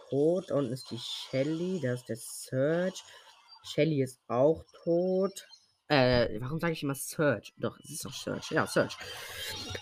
tot. 0.09 0.49
Unten 0.49 0.73
ist 0.73 0.89
die 0.89 0.97
Shelly, 0.97 1.79
da 1.79 1.93
ist 1.93 2.09
der 2.09 2.15
Search. 2.15 3.03
Shelly 3.63 4.01
ist 4.01 4.19
auch 4.27 4.65
tot. 4.83 5.47
Äh, 5.89 6.41
warum 6.41 6.59
sage 6.59 6.73
ich 6.73 6.81
immer 6.81 6.95
Search? 6.95 7.53
Doch, 7.55 7.79
es 7.81 7.91
ist 7.91 8.03
doch 8.03 8.13
Search. 8.13 8.49
Ja, 8.49 8.65
Search. 8.65 8.97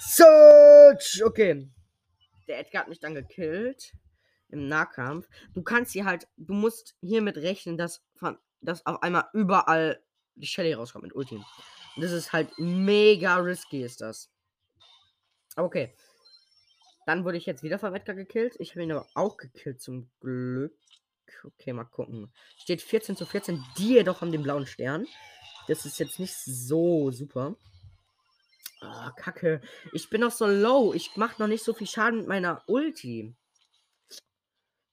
Search! 0.01 1.23
Okay. 1.23 1.69
Der 2.49 2.59
Edgar 2.59 2.81
hat 2.81 2.89
mich 2.89 2.99
dann 2.99 3.15
gekillt. 3.15 3.93
Im 4.49 4.67
Nahkampf. 4.67 5.29
Du 5.53 5.63
kannst 5.63 5.93
hier 5.93 6.03
halt, 6.03 6.27
du 6.35 6.53
musst 6.53 6.97
hiermit 6.99 7.37
rechnen, 7.37 7.77
dass, 7.77 8.03
von, 8.15 8.37
dass 8.59 8.85
auf 8.85 9.01
einmal 9.03 9.29
überall 9.31 10.03
die 10.35 10.47
Shelly 10.47 10.73
rauskommt 10.73 11.03
mit 11.03 11.15
Ulti. 11.15 11.41
Das 11.99 12.11
ist 12.11 12.33
halt 12.33 12.49
mega 12.57 13.37
risky, 13.37 13.83
ist 13.83 14.01
das. 14.01 14.29
Okay. 15.55 15.93
Dann 17.05 17.25
wurde 17.25 17.37
ich 17.37 17.45
jetzt 17.45 17.63
wieder 17.63 17.79
von 17.79 17.95
Edgar 17.95 18.15
gekillt. 18.15 18.55
Ich 18.59 18.71
habe 18.71 18.83
ihn 18.83 18.91
aber 18.91 19.07
auch 19.15 19.37
gekillt, 19.37 19.81
zum 19.81 20.09
Glück. 20.19 20.77
Okay, 21.43 21.73
mal 21.73 21.85
gucken. 21.85 22.31
Steht 22.57 22.81
14 22.81 23.15
zu 23.15 23.25
14. 23.25 23.63
Die 23.77 23.93
jedoch 23.93 24.21
haben 24.21 24.31
den 24.31 24.43
blauen 24.43 24.65
Stern. 24.65 25.07
Das 25.67 25.85
ist 25.85 25.99
jetzt 25.99 26.19
nicht 26.19 26.35
so 26.35 27.11
super. 27.11 27.55
Oh, 28.81 29.09
Kacke. 29.17 29.61
Ich 29.93 30.09
bin 30.09 30.21
noch 30.21 30.31
so 30.31 30.47
low. 30.47 30.93
Ich 30.93 31.15
mache 31.17 31.41
noch 31.41 31.47
nicht 31.47 31.63
so 31.63 31.73
viel 31.73 31.87
Schaden 31.87 32.19
mit 32.19 32.27
meiner 32.27 32.63
Ulti. 32.67 33.35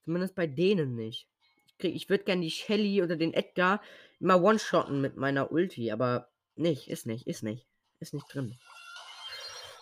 Zumindest 0.05 0.35
bei 0.35 0.47
denen 0.47 0.95
nicht. 0.97 1.29
Ich, 1.79 1.85
ich 1.85 2.09
würde 2.09 2.25
gerne 2.25 2.43
die 2.43 2.51
Shelly 2.51 3.03
oder 3.03 3.17
den 3.17 3.35
Edgar 3.35 3.81
immer 4.21 4.43
one-shotten 4.43 5.01
mit 5.01 5.17
meiner 5.17 5.53
Ulti, 5.53 5.91
aber 5.93 6.29
nicht, 6.59 6.89
ist 6.89 7.07
nicht, 7.07 7.27
ist 7.27 7.43
nicht. 7.43 7.67
Ist 7.99 8.13
nicht 8.13 8.27
drin. 8.33 8.59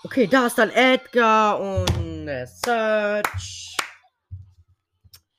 Okay, 0.04 0.26
da 0.26 0.46
ist 0.46 0.58
dann 0.58 0.70
Edgar 0.70 1.58
und 1.60 2.28
Search. 2.46 3.76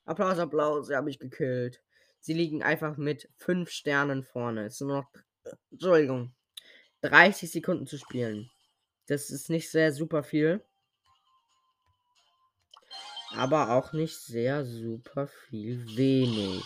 Applaus, 0.05 0.39
Applaus, 0.39 0.87
sie 0.87 0.95
haben 0.95 1.05
mich 1.05 1.19
gekillt. 1.19 1.81
Sie 2.19 2.33
liegen 2.33 2.63
einfach 2.63 2.97
mit 2.97 3.29
5 3.37 3.69
Sternen 3.69 4.23
vorne. 4.23 4.65
Es 4.65 4.77
sind 4.77 4.87
nur 4.87 5.01
noch, 5.03 5.09
Entschuldigung, 5.71 6.33
30 7.01 7.51
Sekunden 7.51 7.87
zu 7.87 7.97
spielen. 7.97 8.49
Das 9.07 9.29
ist 9.29 9.49
nicht 9.49 9.69
sehr 9.69 9.93
super 9.93 10.23
viel. 10.23 10.63
Aber 13.35 13.71
auch 13.71 13.93
nicht 13.93 14.17
sehr 14.17 14.65
super 14.65 15.27
viel 15.27 15.85
wenig. 15.95 16.63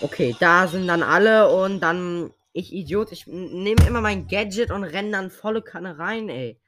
Okay, 0.00 0.36
da 0.38 0.68
sind 0.68 0.86
dann 0.86 1.02
alle 1.02 1.48
und 1.48 1.80
dann 1.80 2.32
ich 2.58 2.72
Idiot, 2.72 3.12
ich 3.12 3.26
nehme 3.26 3.86
immer 3.86 4.00
mein 4.00 4.26
Gadget 4.26 4.70
und 4.70 4.82
renne 4.82 5.12
dann 5.12 5.30
volle 5.30 5.62
Kanne 5.62 5.98
rein, 5.98 6.28
ey. 6.28 6.60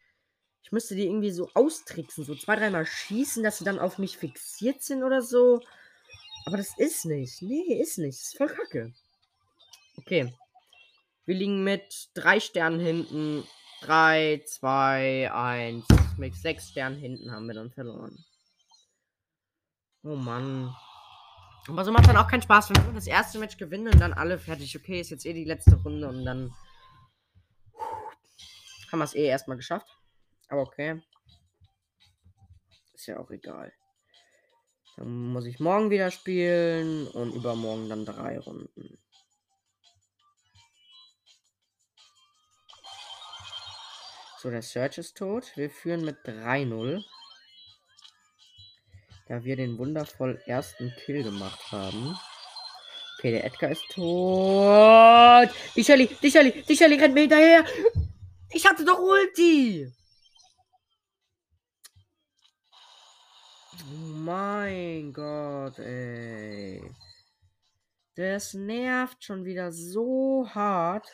Ich 0.62 0.70
müsste 0.70 0.94
die 0.94 1.06
irgendwie 1.06 1.32
so 1.32 1.50
austricksen, 1.54 2.25
so 2.25 2.35
zwei, 2.35 2.54
dreimal 2.54 2.87
schießen, 2.87 3.42
dass 3.42 3.59
sie 3.59 3.64
dann 3.64 3.80
auf 3.80 3.99
mich 3.99 4.16
fixiert 4.16 4.82
sind 4.82 5.02
oder 5.02 5.20
so. 5.20 5.61
Aber 6.47 6.56
das 6.56 6.78
ist 6.78 7.06
nicht. 7.06 7.42
Nee, 7.42 7.80
ist 7.80 7.99
nicht. 7.99 8.18
Das 8.18 8.28
ist 8.28 8.37
voll 8.37 8.49
kacke. 8.49 8.92
Okay. 9.97 10.32
Wir 11.25 11.35
liegen 11.35 11.64
mit 11.64 12.11
drei 12.14 12.38
Sternen 12.38 12.78
hinten. 12.78 13.44
Drei, 13.80 14.42
zwei, 14.47 15.32
eins. 15.32 15.87
Mit 16.18 16.37
sechs 16.37 16.68
Sternen 16.68 16.99
hinten 16.99 17.32
haben 17.32 17.47
wir 17.47 17.54
dann 17.54 17.70
verloren. 17.70 18.25
Oh 20.04 20.14
Mann. 20.14 20.73
Aber 21.71 21.85
so 21.85 21.93
macht 21.93 22.09
dann 22.09 22.17
auch 22.17 22.27
keinen 22.27 22.43
Spaß, 22.43 22.71
wenn 22.71 22.85
wir 22.85 22.93
das 22.95 23.07
erste 23.07 23.39
Match 23.39 23.57
gewinnen 23.57 23.87
und 23.87 24.00
dann 24.00 24.12
alle 24.12 24.41
fertig. 24.41 24.77
Okay, 24.77 25.00
ist 25.00 25.11
jetzt 25.11 25.25
eh 25.25 25.33
die 25.33 25.45
letzte 25.45 25.77
Runde 25.77 26.09
und 26.09 26.25
dann 26.25 26.53
haben 28.91 28.99
wir 28.99 29.05
es 29.05 29.15
eh 29.15 29.27
erstmal 29.27 29.57
geschafft. 29.57 29.87
Aber 30.49 30.62
okay. 30.62 31.00
Ist 32.93 33.07
ja 33.07 33.21
auch 33.21 33.31
egal. 33.31 33.73
Dann 34.97 35.33
muss 35.33 35.47
ich 35.47 35.61
morgen 35.61 35.91
wieder 35.91 36.11
spielen 36.11 37.07
und 37.07 37.35
übermorgen 37.35 37.89
dann 37.89 38.05
drei 38.05 38.41
Runden. 38.41 38.99
So, 44.39 44.50
der 44.50 44.62
Search 44.62 44.99
ist 44.99 45.17
tot. 45.17 45.53
Wir 45.57 45.71
führen 45.71 46.05
mit 46.05 46.17
3-0. 46.27 47.05
Da 49.31 49.45
wir 49.45 49.55
den 49.55 49.79
wundervoll 49.79 50.43
ersten 50.47 50.93
Kill 51.05 51.23
gemacht 51.23 51.71
haben. 51.71 52.19
Okay, 53.17 53.31
der 53.31 53.45
Edgar 53.45 53.71
ist 53.71 53.85
tot. 53.91 55.57
Die 55.77 55.85
Shelly, 55.85 56.09
die 56.21 56.33
Shelly, 56.33 56.65
die 56.69 56.77
Shelly 56.77 56.97
rennt 56.97 57.15
mir 57.15 57.21
hinterher. 57.21 57.65
Ich 58.51 58.67
hatte 58.67 58.85
doch 58.85 58.99
Ulti. 58.99 59.89
Oh 63.85 64.07
mein 64.17 65.13
Gott, 65.13 65.79
ey. 65.79 66.83
Das 68.17 68.53
nervt 68.53 69.23
schon 69.23 69.45
wieder 69.45 69.71
so 69.71 70.45
hart. 70.53 71.07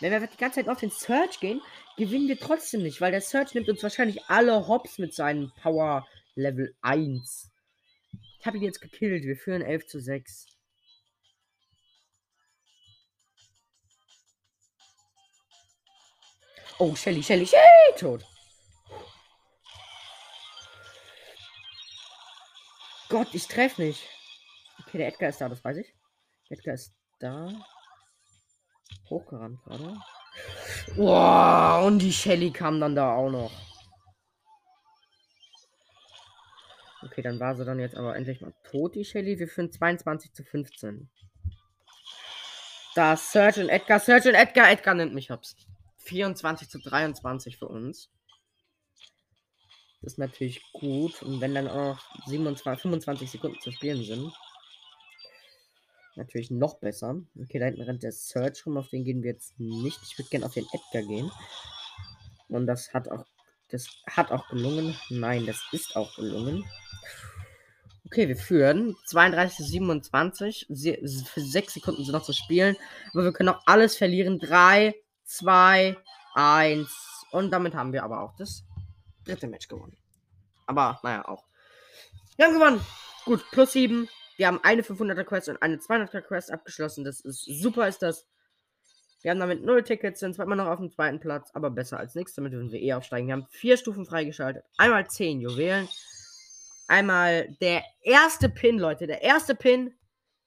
Wenn 0.00 0.12
wir 0.12 0.20
die 0.26 0.36
ganze 0.36 0.56
Zeit 0.56 0.68
auf 0.68 0.80
den 0.80 0.90
Search 0.90 1.40
gehen, 1.40 1.62
gewinnen 1.96 2.28
wir 2.28 2.38
trotzdem 2.38 2.82
nicht, 2.82 3.00
weil 3.00 3.10
der 3.10 3.22
Search 3.22 3.54
nimmt 3.54 3.70
uns 3.70 3.82
wahrscheinlich 3.82 4.22
alle 4.26 4.68
Hops 4.68 4.98
mit 4.98 5.14
seinem 5.14 5.50
Power 5.62 6.06
Level 6.34 6.74
1. 6.80 7.50
Ich 8.38 8.46
habe 8.46 8.56
ihn 8.56 8.64
jetzt 8.64 8.80
gekillt. 8.80 9.24
Wir 9.24 9.36
führen 9.36 9.62
11 9.62 9.86
zu 9.86 10.00
6. 10.00 10.46
Oh, 16.78 16.96
Shelly, 16.96 17.22
Shelly, 17.22 17.46
Shelly, 17.46 17.96
tot. 17.96 18.26
Gott, 23.08 23.28
ich 23.34 23.46
treffe 23.46 23.82
nicht. 23.82 24.02
Okay, 24.80 24.98
der 24.98 25.08
Edgar 25.08 25.28
ist 25.28 25.40
da, 25.40 25.48
das 25.48 25.62
weiß 25.62 25.76
ich. 25.76 25.94
Edgar 26.48 26.74
ist 26.74 26.92
da. 27.20 27.52
Hochgerannt 29.08 29.62
gerade. 29.62 29.96
Wow, 30.96 31.86
und 31.86 31.98
die 31.98 32.12
Shelly 32.12 32.50
kam 32.50 32.80
dann 32.80 32.96
da 32.96 33.14
auch 33.14 33.30
noch. 33.30 33.52
Okay, 37.12 37.20
dann 37.20 37.40
war 37.40 37.54
sie 37.54 37.66
dann 37.66 37.78
jetzt 37.78 37.94
aber 37.94 38.16
endlich 38.16 38.40
mal 38.40 38.54
tot, 38.64 38.94
die 38.94 39.04
Shelly. 39.04 39.38
Wir 39.38 39.46
führen 39.46 39.70
22 39.70 40.32
zu 40.32 40.42
15. 40.44 41.10
Da 42.94 43.18
Surgeon 43.18 43.68
Edgar, 43.68 44.00
Surgeon 44.00 44.34
Edgar, 44.34 44.70
Edgar 44.70 44.94
nimmt 44.94 45.12
mich 45.12 45.28
hops. 45.28 45.54
24 45.98 46.70
zu 46.70 46.78
23 46.78 47.58
für 47.58 47.68
uns. 47.68 48.10
Das 50.00 50.14
ist 50.14 50.18
natürlich 50.18 50.62
gut. 50.72 51.22
Und 51.22 51.42
wenn 51.42 51.54
dann 51.54 51.68
auch 51.68 51.96
noch 51.96 52.26
27, 52.28 52.80
25 52.80 53.30
Sekunden 53.30 53.60
zu 53.60 53.72
spielen 53.72 54.02
sind, 54.02 54.32
natürlich 56.16 56.50
noch 56.50 56.78
besser. 56.78 57.20
Okay, 57.38 57.58
da 57.58 57.66
hinten 57.66 57.82
rennt 57.82 58.02
der 58.02 58.12
Search 58.12 58.64
rum, 58.64 58.78
auf 58.78 58.88
den 58.88 59.04
gehen 59.04 59.22
wir 59.22 59.32
jetzt 59.32 59.60
nicht. 59.60 60.00
Ich 60.02 60.16
würde 60.16 60.30
gerne 60.30 60.46
auf 60.46 60.54
den 60.54 60.66
Edgar 60.72 61.02
gehen. 61.02 61.30
Und 62.48 62.66
das 62.66 62.94
hat 62.94 63.10
auch, 63.10 63.26
das 63.68 63.86
hat 64.06 64.32
auch 64.32 64.48
gelungen. 64.48 64.96
Nein, 65.10 65.44
das 65.44 65.62
ist 65.72 65.94
auch 65.94 66.16
gelungen. 66.16 66.64
Okay, 68.06 68.28
wir 68.28 68.36
führen 68.36 68.96
32 69.06 69.56
zu 69.56 69.64
27. 69.64 70.66
Für 70.68 71.40
6 71.40 71.74
Sekunden 71.74 72.04
sind 72.04 72.12
noch 72.12 72.24
zu 72.24 72.34
spielen. 72.34 72.76
Aber 73.12 73.24
wir 73.24 73.32
können 73.32 73.48
auch 73.48 73.62
alles 73.66 73.96
verlieren. 73.96 74.38
3, 74.38 74.94
2, 75.24 75.96
1. 76.34 76.88
Und 77.30 77.50
damit 77.50 77.74
haben 77.74 77.92
wir 77.92 78.04
aber 78.04 78.20
auch 78.20 78.36
das 78.36 78.64
dritte 79.24 79.46
Match 79.46 79.68
gewonnen. 79.68 79.96
Aber, 80.66 81.00
naja, 81.02 81.26
auch. 81.26 81.44
Wir 82.36 82.46
haben 82.46 82.54
gewonnen. 82.54 82.80
Gut, 83.24 83.44
plus 83.50 83.72
7. 83.72 84.08
Wir 84.36 84.46
haben 84.46 84.60
eine 84.62 84.82
500er 84.82 85.24
Quest 85.24 85.48
und 85.48 85.62
eine 85.62 85.76
200er 85.76 86.20
Quest 86.20 86.50
abgeschlossen. 86.50 87.04
Das 87.04 87.20
ist 87.20 87.44
super, 87.44 87.88
ist 87.88 88.02
das. 88.02 88.26
Wir 89.22 89.30
haben 89.30 89.40
damit 89.40 89.64
0 89.64 89.84
Tickets, 89.84 90.20
sind 90.20 90.34
zwar 90.34 90.46
immer 90.46 90.56
noch 90.56 90.66
auf 90.66 90.80
dem 90.80 90.90
zweiten 90.90 91.20
Platz, 91.20 91.50
aber 91.54 91.70
besser 91.70 91.98
als 91.98 92.14
nichts. 92.14 92.34
Damit 92.34 92.52
würden 92.52 92.72
wir 92.72 92.80
eh 92.80 92.92
aufsteigen. 92.94 93.28
Wir 93.28 93.34
haben 93.34 93.46
vier 93.50 93.76
Stufen 93.76 94.04
freigeschaltet. 94.04 94.64
Einmal 94.76 95.06
10 95.06 95.40
Juwelen. 95.40 95.88
Einmal 96.92 97.48
der 97.62 97.82
erste 98.02 98.50
Pin, 98.50 98.78
Leute. 98.78 99.06
Der 99.06 99.22
erste 99.22 99.54
Pin 99.54 99.94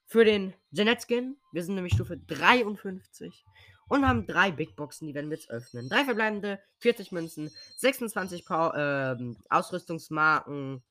für 0.05 0.23
den 0.23 0.53
Jeanette 0.71 1.01
Skin. 1.01 1.37
Wir 1.51 1.63
sind 1.63 1.73
nämlich 1.73 1.95
Stufe 1.95 2.19
53. 2.19 3.43
Und 3.87 4.07
haben 4.07 4.27
drei 4.27 4.51
Big 4.51 4.75
Boxen, 4.75 5.07
die 5.07 5.15
werden 5.15 5.31
wir 5.31 5.37
jetzt 5.37 5.49
öffnen. 5.49 5.89
Drei 5.89 6.05
verbleibende, 6.05 6.59
40 6.81 7.11
Münzen, 7.11 7.49
26 7.77 8.45
Power, 8.45 8.75
äh, 8.75 9.33
Ausrüstungsmarken, 9.49 10.83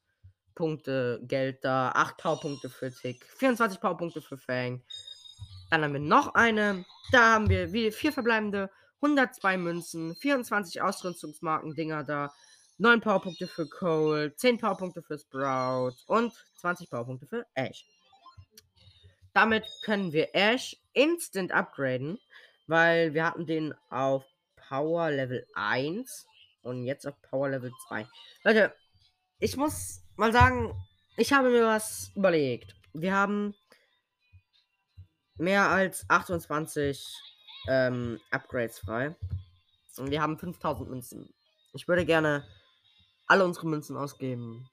Punkte, 0.56 1.20
Geld 1.22 1.64
da, 1.64 1.90
8 1.90 2.16
Powerpunkte 2.16 2.68
für 2.68 2.90
Tick, 2.90 3.24
24 3.36 3.80
Powerpunkte 3.80 4.22
für 4.22 4.36
Fang. 4.36 4.82
Dann 5.70 5.84
haben 5.84 5.92
wir 5.92 6.00
noch 6.00 6.34
eine. 6.34 6.84
Da 7.12 7.34
haben 7.34 7.48
wir 7.48 7.92
vier 7.92 8.12
verbleibende, 8.12 8.70
102 8.96 9.56
Münzen, 9.58 10.16
24 10.16 10.82
Ausrüstungsmarken, 10.82 11.76
Dinger 11.76 12.02
da, 12.02 12.32
9 12.78 13.00
Powerpunkte 13.00 13.46
für 13.46 13.68
Cole, 13.68 14.34
10 14.34 14.58
Powerpunkte 14.58 15.02
für 15.02 15.18
Sprout 15.18 15.94
und 16.06 16.32
20 16.56 16.90
Powerpunkte 16.90 17.26
für 17.26 17.46
Ash. 17.54 17.86
Damit 19.32 19.64
können 19.82 20.12
wir 20.12 20.34
Ash 20.34 20.76
instant 20.92 21.52
upgraden, 21.52 22.18
weil 22.66 23.14
wir 23.14 23.26
hatten 23.26 23.46
den 23.46 23.74
auf 23.90 24.24
Power 24.68 25.10
Level 25.10 25.46
1 25.54 26.26
und 26.62 26.84
jetzt 26.84 27.06
auf 27.06 27.20
Power 27.22 27.50
Level 27.50 27.70
2. 27.88 28.06
Leute, 28.42 28.74
ich 29.38 29.56
muss 29.56 30.02
mal 30.16 30.32
sagen, 30.32 30.74
ich 31.16 31.32
habe 31.32 31.50
mir 31.50 31.66
was 31.66 32.10
überlegt. 32.14 32.74
Wir 32.92 33.14
haben 33.14 33.54
mehr 35.36 35.68
als 35.68 36.08
28 36.08 37.04
ähm, 37.68 38.20
Upgrades 38.30 38.78
frei. 38.78 39.14
Und 39.96 40.10
wir 40.10 40.20
haben 40.20 40.38
5000 40.38 40.88
Münzen. 40.88 41.32
Ich 41.72 41.86
würde 41.86 42.04
gerne 42.04 42.44
alle 43.26 43.44
unsere 43.44 43.66
Münzen 43.66 43.96
ausgeben, 43.96 44.68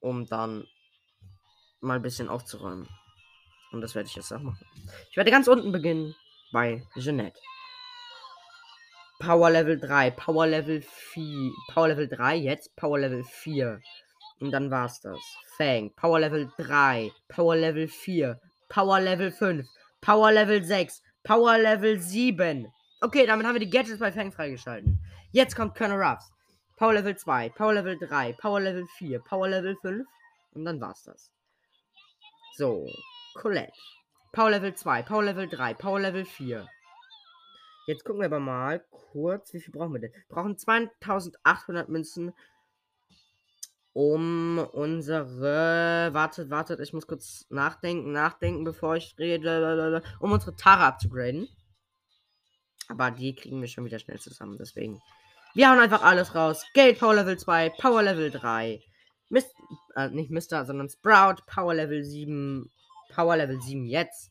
um 0.00 0.26
dann 0.26 0.66
mal 1.80 1.96
ein 1.96 2.02
bisschen 2.02 2.28
aufzuräumen. 2.28 2.88
Und 3.72 3.80
das 3.80 3.94
werde 3.94 4.08
ich 4.08 4.16
jetzt 4.16 4.32
auch 4.32 4.40
machen. 4.40 4.66
Ich 5.10 5.16
werde 5.16 5.30
ganz 5.30 5.48
unten 5.48 5.72
beginnen 5.72 6.14
bei 6.52 6.86
Jeanette. 6.96 7.38
Power 9.20 9.50
Level 9.50 9.78
3, 9.78 10.12
Power 10.12 10.46
Level 10.46 10.80
4, 10.80 11.52
Power 11.72 11.88
Level 11.88 12.08
3, 12.08 12.36
jetzt 12.36 12.74
Power 12.76 13.00
Level 13.00 13.24
4. 13.24 13.80
Und 14.40 14.52
dann 14.52 14.70
war's 14.70 15.00
das. 15.00 15.18
Fang, 15.56 15.92
Power 15.96 16.20
Level 16.20 16.50
3, 16.56 17.10
Power 17.28 17.56
Level 17.56 17.88
4, 17.88 18.40
Power 18.68 19.00
Level 19.00 19.32
5, 19.32 19.66
Power 20.00 20.30
Level 20.30 20.62
6, 20.62 21.02
Power 21.24 21.58
Level 21.58 22.00
7. 22.00 22.72
Okay, 23.00 23.26
damit 23.26 23.44
haben 23.44 23.54
wir 23.54 23.60
die 23.60 23.70
Gadgets 23.70 23.98
bei 23.98 24.12
Fang 24.12 24.30
freigeschalten. 24.30 25.04
Jetzt 25.32 25.56
kommt 25.56 25.76
Colonel 25.76 26.00
Ruffs. 26.00 26.30
Power 26.78 26.94
Level 26.94 27.16
2, 27.16 27.50
Power 27.50 27.74
Level 27.74 27.98
3, 27.98 28.34
Power 28.34 28.60
Level 28.60 28.86
4, 28.98 29.18
Power 29.20 29.48
Level 29.48 29.76
5 29.82 30.06
und 30.52 30.64
dann 30.64 30.80
war's 30.80 31.02
das. 31.02 31.32
So, 32.56 32.86
Colette. 33.34 33.72
Power 34.32 34.50
Level 34.50 34.74
2, 34.74 35.02
Power 35.02 35.24
Level 35.24 35.48
3, 35.48 35.74
Power 35.74 36.00
Level 36.00 36.24
4. 36.24 36.68
Jetzt 37.86 38.04
gucken 38.04 38.20
wir 38.20 38.26
aber 38.26 38.38
mal 38.38 38.84
kurz, 38.90 39.52
wie 39.54 39.60
viel 39.60 39.72
brauchen 39.72 39.94
wir 39.94 40.00
denn? 40.00 40.12
Wir 40.12 40.22
brauchen 40.28 40.56
2800 40.56 41.88
Münzen, 41.88 42.32
um 43.92 44.58
unsere. 44.72 46.10
Wartet, 46.12 46.50
wartet, 46.50 46.78
ich 46.80 46.92
muss 46.92 47.06
kurz 47.06 47.46
nachdenken, 47.48 48.12
nachdenken, 48.12 48.64
bevor 48.64 48.96
ich 48.96 49.16
rede. 49.18 50.02
Um 50.20 50.30
unsere 50.30 50.54
Tara 50.54 50.88
abzugraden. 50.88 51.48
Aber 52.88 53.10
die 53.10 53.34
kriegen 53.34 53.60
wir 53.60 53.68
schon 53.68 53.84
wieder 53.84 53.98
schnell 53.98 54.20
zusammen, 54.20 54.58
deswegen. 54.58 55.00
Wir 55.54 55.70
hauen 55.70 55.78
einfach 55.78 56.02
alles 56.02 56.34
raus. 56.34 56.64
Gate 56.74 56.98
Power 56.98 57.14
Level 57.14 57.36
2, 57.36 57.70
Power 57.70 58.02
Level 58.02 58.30
3. 58.30 58.80
Mist, 59.30 59.54
äh, 59.96 60.08
nicht 60.08 60.30
Mister, 60.30 60.64
sondern 60.64 60.88
Sprout, 60.88 61.42
Power 61.46 61.74
Level 61.74 62.04
7, 62.04 62.70
Power 63.14 63.36
Level 63.36 63.60
7 63.60 63.84
jetzt. 63.86 64.30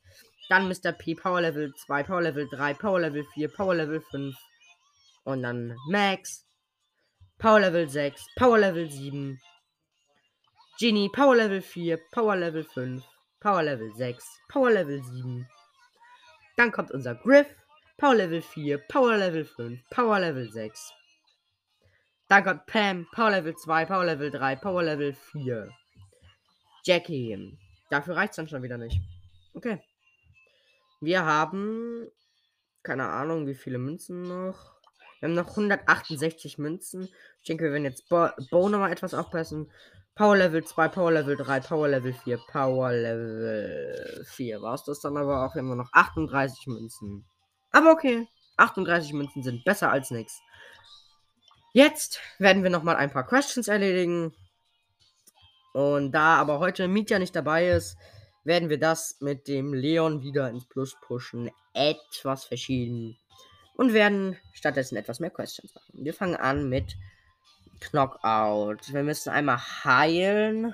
Dann 0.49 0.67
Mr. 0.67 0.93
P, 0.93 1.15
Power 1.15 1.41
Level 1.41 1.73
2, 1.85 2.03
Power 2.03 2.21
Level 2.21 2.47
3, 2.49 2.73
Power 2.75 2.99
Level 3.01 3.25
4, 3.33 3.49
Power 3.49 3.75
Level 3.75 4.01
5. 4.01 4.35
Und 5.25 5.43
dann 5.43 5.75
Max, 5.89 6.45
Power 7.37 7.59
Level 7.59 7.89
6, 7.89 8.25
Power 8.35 8.59
Level 8.59 8.89
7. 8.89 9.39
Genie, 10.79 11.09
Power 11.09 11.35
Level 11.35 11.61
4, 11.61 11.99
Power 12.11 12.35
Level 12.35 12.63
5, 12.63 13.03
Power 13.39 13.63
Level 13.63 13.91
6, 13.95 14.23
Power 14.47 14.71
Level 14.71 15.03
7. 15.03 15.47
Dann 16.55 16.71
kommt 16.71 16.91
unser 16.91 17.15
Griff, 17.15 17.47
Power 17.97 18.15
Level 18.15 18.41
4, 18.41 18.77
Power 18.87 19.17
Level 19.17 19.43
5, 19.43 19.79
Power 19.89 20.19
Level 20.19 20.49
6. 20.49 20.93
Dann 22.29 22.43
kommt 22.43 22.65
Pam, 22.65 23.07
Power 23.13 23.31
Level 23.31 23.55
2, 23.55 23.85
Power 23.85 24.05
Level 24.05 24.31
3, 24.31 24.55
Power 24.57 24.83
Level 24.83 25.13
4. 25.13 25.69
Jackie. 26.83 27.57
Dafür 27.89 28.17
reicht 28.17 28.31
es 28.31 28.35
dann 28.35 28.49
schon 28.49 28.63
wieder 28.63 28.77
nicht. 28.77 29.01
Okay. 29.53 29.81
Wir 30.99 31.23
haben. 31.23 32.07
Keine 32.83 33.07
Ahnung, 33.07 33.47
wie 33.47 33.55
viele 33.55 33.77
Münzen 33.77 34.23
noch. 34.23 34.77
Wir 35.19 35.29
haben 35.29 35.35
noch 35.35 35.49
168 35.49 36.57
Münzen. 36.57 37.09
Ich 37.41 37.47
denke, 37.47 37.65
wir 37.65 37.71
werden 37.71 37.85
jetzt 37.85 38.07
Bo, 38.09 38.29
Bo 38.51 38.69
nochmal 38.69 38.91
etwas 38.91 39.13
aufpassen. 39.13 39.71
Power 40.15 40.35
Level 40.35 40.63
2, 40.63 40.87
Power 40.89 41.11
Level 41.11 41.37
3, 41.37 41.59
Power 41.61 41.87
Level 41.87 42.13
4, 42.13 42.39
Power 42.51 42.91
Level 42.91 44.25
4. 44.29 44.61
War 44.61 44.73
es 44.73 44.83
das 44.83 44.99
dann 44.99 45.15
aber 45.15 45.45
auch 45.45 45.55
immer 45.55 45.75
noch 45.75 45.89
38 45.93 46.67
Münzen. 46.67 47.25
Aber 47.71 47.91
okay, 47.91 48.27
38 48.57 49.13
Münzen 49.13 49.43
sind 49.43 49.63
besser 49.63 49.91
als 49.91 50.11
nichts. 50.11 50.41
Jetzt 51.77 52.21
werden 52.39 52.63
wir 52.63 52.71
nochmal 52.71 52.95
ein 52.95 53.11
paar 53.11 53.27
Questions 53.27 53.67
erledigen. 53.67 54.33
Und 55.73 56.11
da 56.11 56.37
aber 56.37 56.57
heute 56.57 56.87
Mietja 56.87 57.19
nicht 57.19 57.35
dabei 57.35 57.69
ist, 57.69 57.97
werden 58.43 58.69
wir 58.69 58.79
das 58.79 59.17
mit 59.19 59.47
dem 59.47 59.75
Leon 59.75 60.23
wieder 60.23 60.49
ins 60.49 60.67
Plus 60.67 60.95
pushen. 60.99 61.51
Etwas 61.75 62.45
verschieden. 62.45 63.15
Und 63.75 63.93
werden 63.93 64.39
stattdessen 64.53 64.95
etwas 64.95 65.19
mehr 65.19 65.29
Questions 65.29 65.75
machen. 65.75 66.03
Wir 66.03 66.15
fangen 66.15 66.35
an 66.35 66.67
mit 66.67 66.95
Knockout. 67.79 68.91
Wir 68.91 69.03
müssen 69.03 69.29
einmal 69.29 69.59
heilen. 69.59 70.73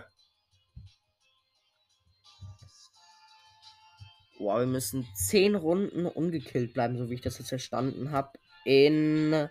Wow, 4.39 4.59
wir 4.59 4.67
müssen 4.67 5.05
10 5.15 5.55
Runden 5.55 6.05
ungekillt 6.05 6.73
bleiben, 6.73 6.97
so 6.97 7.09
wie 7.09 7.15
ich 7.15 7.21
das 7.21 7.39
jetzt 7.39 7.49
verstanden 7.49 8.11
habe. 8.11 8.39
In. 8.63 9.49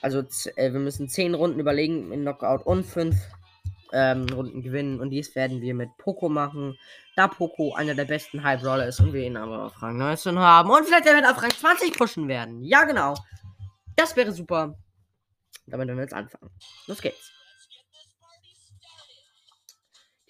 Also, 0.00 0.20
äh, 0.56 0.72
wir 0.72 0.80
müssen 0.80 1.08
10 1.08 1.34
Runden 1.34 1.60
überlegen 1.60 2.12
in 2.12 2.22
Knockout 2.22 2.66
und 2.66 2.84
5 2.84 3.16
ähm, 3.92 4.26
Runden 4.34 4.62
gewinnen. 4.62 5.00
Und 5.00 5.10
dies 5.10 5.34
werden 5.34 5.60
wir 5.60 5.74
mit 5.74 5.96
Poco 5.96 6.28
machen. 6.28 6.76
Da 7.16 7.28
Poco 7.28 7.74
einer 7.74 7.94
der 7.94 8.04
besten 8.04 8.42
High 8.42 8.60
Brawler 8.60 8.88
ist 8.88 9.00
und 9.00 9.12
wir 9.12 9.22
ihn 9.22 9.36
aber 9.36 9.66
auf 9.66 9.80
Rang 9.80 9.96
19 9.96 10.38
haben. 10.38 10.70
Und 10.70 10.84
vielleicht 10.84 11.06
er 11.06 11.14
wird 11.14 11.26
auf 11.26 11.40
Rang 11.40 11.50
20 11.50 11.96
pushen 11.96 12.28
werden. 12.28 12.62
Ja, 12.64 12.84
genau. 12.84 13.14
Das 13.96 14.16
wäre 14.16 14.32
super. 14.32 14.76
Damit 15.66 15.86
werden 15.86 15.98
wir 15.98 16.04
jetzt 16.04 16.14
anfangen. 16.14 16.50
Los 16.86 17.00
geht's. 17.00 17.30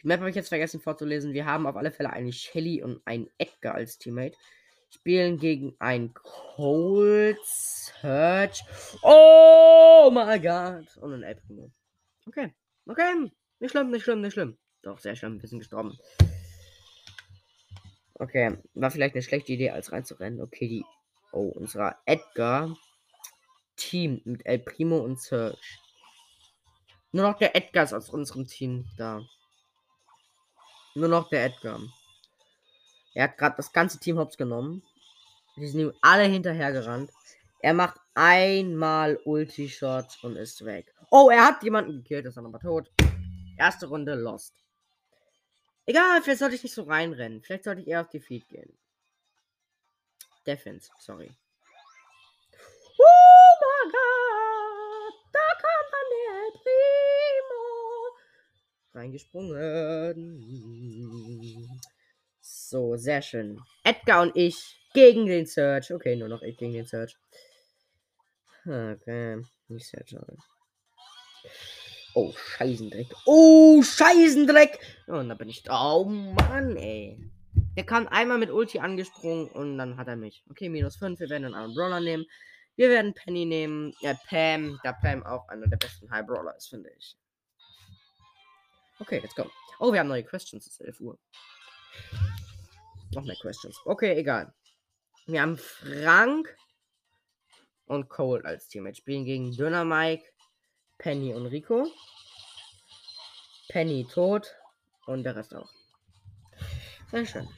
Die 0.03 0.07
Map 0.07 0.21
habe 0.21 0.29
ich 0.29 0.37
jetzt 0.37 0.51
vergessen 0.51 0.81
vorzulesen. 0.81 1.33
Wir 1.33 1.47
haben 1.47 1.67
auf 1.67 1.77
alle 1.77 1.91
Fälle 1.91 2.11
eine 2.11 2.31
Shelly 2.31 2.83
und 2.83 3.01
einen 3.07 3.31
Edgar 3.39 3.75
als 3.75 3.97
Teammate. 3.97 4.37
Spielen 4.95 5.39
gegen 5.39 5.75
ein 5.81 6.15
Cold 6.15 7.39
Search. 7.45 8.63
Oh 9.03 10.11
my 10.13 10.39
god. 10.39 10.97
Und 10.99 11.15
ein 11.15 11.23
El 11.23 11.41
Okay. 12.27 12.55
Okay. 12.87 13.31
Nicht 13.59 13.73
schlimm, 13.73 13.91
nicht 13.91 14.05
schlimm, 14.05 14.21
nicht 14.21 14.35
schlimm. 14.35 14.57
Doch, 14.83 14.99
sehr 14.99 15.17
schlimm. 15.17 15.43
Wir 15.43 15.49
sind 15.49 15.59
gestorben. 15.59 15.99
Okay. 18.15 18.57
War 18.75 18.91
vielleicht 18.91 19.15
eine 19.15 19.23
schlechte 19.23 19.53
Idee, 19.53 19.71
als 19.71 19.93
reinzurennen. 19.93 20.41
Okay, 20.41 20.69
die. 20.69 20.85
Oh, 21.33 21.49
unserer 21.49 21.99
Edgar 22.07 22.77
Team 23.77 24.21
mit 24.25 24.47
El 24.47 24.61
Primo 24.61 24.99
und 24.99 25.21
Serge. 25.21 25.59
Nur 27.11 27.29
noch 27.31 27.39
der 27.39 27.57
Edgar 27.57 27.85
ist 27.85 27.93
aus 27.93 28.11
unserem 28.11 28.47
Team 28.47 28.87
da. 28.97 29.23
Nur 30.95 31.09
noch 31.09 31.29
der 31.29 31.47
Edgar. 31.47 31.81
Er 33.15 33.25
hat 33.25 33.39
gerade 33.39 33.57
das 33.57 33.73
ganze 33.73 33.99
Team 33.99 34.19
hops 34.19 34.37
genommen. 34.37 34.83
Die 35.57 35.67
sind 35.67 35.81
ihm 35.81 35.93
alle 36.01 36.25
hinterher 36.25 36.73
gerannt. 36.73 37.11
Er 37.61 37.75
macht 37.75 37.99
einmal 38.15 39.19
Ulti-Shot 39.25 40.19
und 40.23 40.37
ist 40.37 40.65
weg. 40.65 40.93
Oh, 41.11 41.31
er 41.31 41.47
hat 41.47 41.63
jemanden 41.63 42.03
gekillt, 42.03 42.27
ist 42.27 42.37
dann 42.37 42.47
aber 42.47 42.59
tot. 42.59 42.91
Erste 43.57 43.87
Runde 43.87 44.15
lost. 44.15 44.53
Egal, 45.87 46.23
vielleicht 46.23 46.41
sollte 46.41 46.57
ich 46.57 46.63
nicht 46.63 46.75
so 46.75 46.83
reinrennen. 46.83 47.43
Vielleicht 47.43 47.65
sollte 47.65 47.83
ich 47.83 47.89
eher 47.89 48.01
auf 48.01 48.09
die 48.09 48.21
Feed 48.21 48.49
gehen. 48.49 48.77
Defense, 50.47 50.91
sorry. 50.99 51.31
reingesprungen. 58.95 59.55
So, 62.47 62.99
sehr 62.99 63.23
schön. 63.23 63.59
Edgar 63.85 64.21
und 64.21 64.37
ich 64.37 64.79
gegen 64.93 65.25
den 65.25 65.47
Search. 65.47 65.91
Okay, 65.91 66.15
nur 66.15 66.29
noch 66.29 66.43
ich 66.43 66.59
gegen 66.59 66.75
den 66.75 66.85
Search. 66.85 67.17
Okay, 68.67 69.43
nicht 69.69 69.87
sehr 69.87 70.05
toll. 70.05 70.37
Oh, 72.15 72.35
Scheißendreck. 72.37 73.07
Oh, 73.25 73.83
Scheißendreck. 73.83 74.79
Und 75.07 75.31
da 75.31 75.35
bin 75.35 75.49
ich. 75.49 75.65
Oh, 75.71 76.05
Mann, 76.05 76.77
ey. 76.77 77.19
Der 77.79 77.87
kam 77.87 78.07
einmal 78.09 78.37
mit 78.37 78.51
Ulti 78.51 78.79
angesprungen 78.79 79.49
und 79.49 79.79
dann 79.79 79.97
hat 79.97 80.09
er 80.09 80.17
mich. 80.17 80.45
Okay, 80.51 80.69
minus 80.69 80.97
5. 80.97 81.21
Wir 81.21 81.31
werden 81.31 81.47
einen 81.47 81.55
anderen 81.55 81.75
Brawler 81.75 82.01
nehmen. 82.01 82.27
Wir 82.77 82.91
werden 82.91 83.15
Penny 83.15 83.47
nehmen. 83.47 83.95
Ja, 84.01 84.19
Pam. 84.29 84.79
Da 84.85 84.93
Pam 84.93 85.25
auch 85.25 85.49
einer 85.49 85.67
der 85.67 85.79
besten 85.79 86.11
High 86.11 86.27
Brawler 86.27 86.55
ist, 86.55 86.69
finde 86.69 86.91
ich. 86.99 87.17
Okay, 89.01 89.21
let's 89.21 89.35
go. 89.35 89.51
Oh, 89.79 89.95
wir 89.95 90.01
haben 90.01 90.09
neue 90.09 90.25
Questions. 90.25 90.67
Es 90.67 90.75
ist 90.75 90.81
11 90.83 91.01
Uhr. 91.01 91.19
Noch 93.13 93.25
mehr 93.25 93.37
Questions. 93.41 93.79
Okay, 93.85 94.15
egal. 94.17 94.53
Wir 95.27 95.41
haben 95.41 95.57
Frank 95.57 96.55
und 97.87 98.09
Cole 98.09 98.45
als 98.45 98.69
Teammate. 98.69 98.97
Spielen 98.97 99.25
gegen 99.25 99.57
Döner 99.57 99.85
Mike, 99.85 100.25
Penny 100.99 101.33
und 101.33 101.47
Rico. 101.47 101.87
Penny 103.69 104.07
tot 104.11 104.55
und 105.07 105.25
der 105.25 105.37
Rest 105.37 105.55
auch. 105.55 105.71
Sehr 107.11 107.27
schön. 107.27 107.49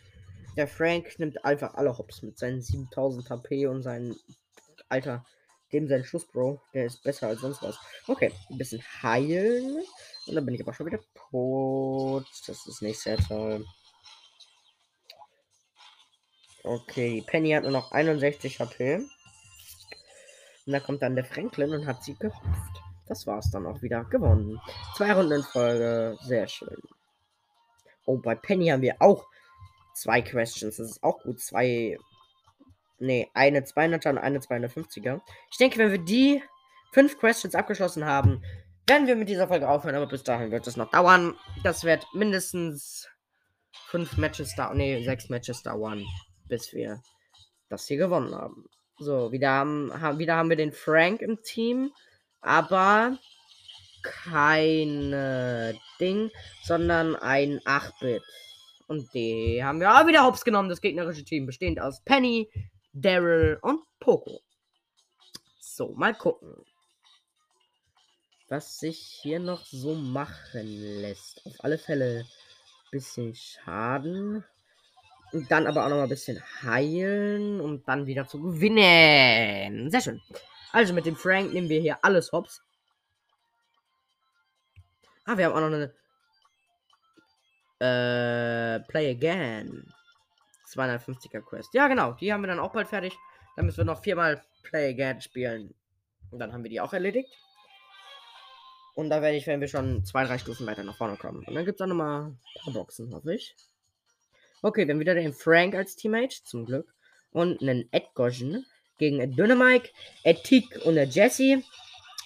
Der 0.57 0.69
Frank 0.69 1.19
nimmt 1.19 1.45
einfach 1.45 1.75
alle 1.75 1.97
Hops 1.97 2.23
mit 2.23 2.39
seinen 2.39 2.63
7000 2.63 3.29
HP 3.29 3.67
und 3.67 3.83
seinen 3.83 4.17
Alter, 4.89 5.25
dem 5.73 5.89
sein 5.89 6.05
Schuss, 6.05 6.27
Bro. 6.27 6.63
Der 6.73 6.87
ist 6.87 7.03
besser 7.03 7.29
als 7.29 7.41
sonst 7.41 7.63
was. 7.63 7.79
Okay, 8.07 8.33
ein 8.51 8.59
bisschen 8.59 8.83
heilen. 9.03 9.83
Und 10.27 10.35
dann 10.35 10.47
bin 10.47 10.55
ich 10.55 10.63
aber 10.63 10.73
schon 10.73 10.87
wieder 10.87 11.01
tot. 11.31 12.27
Das 12.47 12.67
ist 12.67 12.83
nicht 12.83 13.01
sehr 13.01 13.19
toll. 13.19 13.65
Okay, 16.67 17.23
Penny 17.25 17.53
hat 17.53 17.63
nur 17.63 17.71
noch 17.71 17.93
61 17.93 18.59
HP. 18.59 18.97
Und 18.97 20.73
da 20.73 20.81
kommt 20.81 21.01
dann 21.01 21.15
der 21.15 21.25
Franklin 21.25 21.73
und 21.73 21.87
hat 21.87 22.03
sie 22.03 22.17
gehofft. 22.17 22.83
Das 23.07 23.25
war's 23.25 23.53
dann 23.53 23.67
auch 23.67 23.83
wieder. 23.83 24.03
Gewonnen. 24.05 24.61
Zwei 24.97 25.13
Runden 25.13 25.33
in 25.33 25.43
Folge. 25.45 26.19
Sehr 26.23 26.49
schön. 26.49 26.77
Oh, 28.05 28.19
bei 28.19 28.35
Penny 28.35 28.67
haben 28.67 28.83
wir 28.83 28.97
auch 28.99 29.25
zwei 29.95 30.23
Questions. 30.23 30.79
Das 30.79 30.91
ist 30.91 31.05
auch 31.05 31.23
gut. 31.23 31.41
Zwei. 31.41 31.99
Ne, 32.99 33.29
eine 33.33 33.61
200er 33.61 34.11
und 34.11 34.19
eine 34.19 34.41
250er. 34.41 35.21
Ich 35.53 35.59
denke, 35.59 35.79
wenn 35.79 35.93
wir 35.93 35.99
die 35.99 36.43
fünf 36.93 37.17
Questions 37.19 37.55
abgeschlossen 37.55 38.07
haben, 38.07 38.43
werden 38.89 39.07
wir 39.07 39.15
mit 39.15 39.29
dieser 39.29 39.47
Folge 39.47 39.69
aufhören, 39.69 39.95
aber 39.95 40.07
bis 40.07 40.25
dahin 40.25 40.51
wird 40.51 40.67
es 40.67 40.77
noch 40.77 40.91
dauern. 40.91 41.37
Das 41.63 41.85
wird 41.85 42.07
mindestens 42.15 43.09
fünf 43.89 44.17
Matches 44.17 44.55
dauern, 44.57 44.79
nee, 44.79 45.05
sechs 45.05 45.29
Matches 45.29 45.63
dauern, 45.63 46.05
bis 46.49 46.73
wir 46.73 47.03
das 47.69 47.87
hier 47.87 47.97
gewonnen 47.97 48.35
haben. 48.35 48.69
So, 48.99 49.33
wieder 49.33 49.51
haben, 49.51 50.19
wieder 50.19 50.37
haben 50.37 50.49
wir 50.49 50.57
den 50.57 50.73
Frank 50.73 51.21
im 51.21 51.43
Team, 51.43 51.93
aber 52.41 53.19
kein 54.03 55.11
Ding, 56.01 56.31
sondern 56.63 57.17
ein 57.17 57.59
8-Bit. 57.61 58.23
Und 58.89 59.13
die 59.15 59.63
haben 59.63 59.81
wir 59.81 59.93
auch 59.93 60.07
wieder 60.07 60.25
hops 60.25 60.45
genommen, 60.45 60.69
das 60.69 60.81
gegnerische 60.81 61.25
Team, 61.25 61.45
bestehend 61.45 61.81
aus 61.81 62.03
Penny, 62.05 62.49
Daryl 62.93 63.59
und 63.63 63.81
Poco. 63.99 64.41
So, 65.59 65.93
mal 65.95 66.15
gucken 66.15 66.55
was 68.49 68.79
sich 68.79 68.99
hier 69.23 69.41
noch 69.41 69.65
so 69.65 69.95
machen 69.95 70.67
lässt. 71.01 71.45
Auf 71.47 71.65
alle 71.65 71.79
Fälle 71.79 72.21
ein 72.21 72.91
bisschen 72.91 73.35
Schaden. 73.35 74.45
Und 75.37 75.51
dann 75.51 75.67
aber 75.67 75.85
auch 75.85 75.91
noch 75.91 75.97
mal 75.97 76.05
ein 76.05 76.09
bisschen 76.09 76.43
heilen, 76.63 77.61
um 77.61 77.85
dann 77.85 78.07
wieder 78.07 78.27
zu 78.27 78.41
gewinnen. 78.41 79.91
Sehr 79.91 80.01
schön. 80.01 80.23
Also 80.73 80.95
mit 80.95 81.05
dem 81.05 81.15
Frank 81.15 81.53
nehmen 81.53 81.69
wir 81.69 81.79
hier 81.79 82.03
alles 82.03 82.33
hops. 82.33 82.63
Ah, 85.27 85.37
wir 85.37 85.45
haben 85.45 85.53
auch 85.53 85.61
noch 85.61 85.77
eine 85.77 85.93
äh, 87.81 88.81
Play 88.89 89.11
Again. 89.11 89.93
250er 90.73 91.43
Quest. 91.43 91.75
Ja, 91.75 91.87
genau. 91.87 92.13
Die 92.13 92.33
haben 92.33 92.41
wir 92.41 92.49
dann 92.49 92.59
auch 92.59 92.73
bald 92.73 92.89
fertig. 92.89 93.15
Dann 93.57 93.67
müssen 93.67 93.77
wir 93.77 93.85
noch 93.85 94.03
viermal 94.03 94.43
Play 94.63 94.89
Again 94.89 95.21
spielen. 95.21 95.75
Und 96.31 96.39
dann 96.39 96.55
haben 96.55 96.63
wir 96.63 96.71
die 96.71 96.81
auch 96.81 96.95
erledigt. 96.95 97.29
Und 98.95 99.11
da 99.11 99.21
werde 99.21 99.37
ich, 99.37 99.47
wenn 99.47 99.61
wir 99.61 99.69
schon 99.69 100.03
zwei, 100.07 100.25
drei 100.25 100.39
Stufen 100.39 100.67
weiter 100.67 100.83
nach 100.83 100.97
vorne 100.97 101.19
kommen. 101.19 101.45
Und 101.45 101.55
dann 101.55 101.67
gibt 101.67 101.79
es 101.79 101.85
auch 101.85 101.89
nochmal 101.89 102.29
ein 102.29 102.39
paar 102.65 102.73
Boxen, 102.73 103.15
hoffe 103.15 103.35
ich. 103.35 103.55
Okay, 104.67 104.85
wir 104.89 104.95
haben 104.95 105.01
wieder 105.01 105.15
den 105.15 105.33
Frank 105.33 105.77
als 105.77 105.95
Teammate, 105.95 106.43
zum 106.43 106.67
Glück. 106.67 106.93
Und 107.31 107.63
einen 107.63 107.89
Edgoschen 107.93 108.67
gegen 108.99 109.37
Dynamike, 109.37 109.91
Etik 110.25 110.85
und 110.85 110.97
der 110.97 111.05
Jesse. 111.05 111.63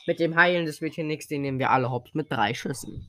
Mit 0.07 0.21
dem 0.21 0.35
Heilen 0.35 0.65
des 0.65 0.81
wird 0.81 0.95
hier 0.95 1.05
den 1.05 1.43
nehmen 1.43 1.59
wir 1.59 1.69
alle 1.69 1.91
hops 1.91 2.15
mit 2.15 2.33
drei 2.33 2.55
Schüssen. 2.55 3.07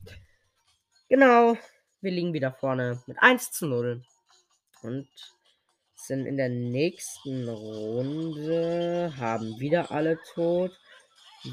Genau, 1.08 1.56
wir 2.02 2.10
liegen 2.10 2.34
wieder 2.34 2.52
vorne 2.52 3.02
mit 3.06 3.16
1 3.20 3.52
zu 3.52 3.68
0. 3.68 4.04
Und 4.82 5.08
sind 5.94 6.26
in 6.26 6.36
der 6.36 6.50
nächsten 6.50 7.48
Runde, 7.48 9.14
haben 9.16 9.58
wieder 9.58 9.90
alle 9.90 10.18
tot. 10.34 10.78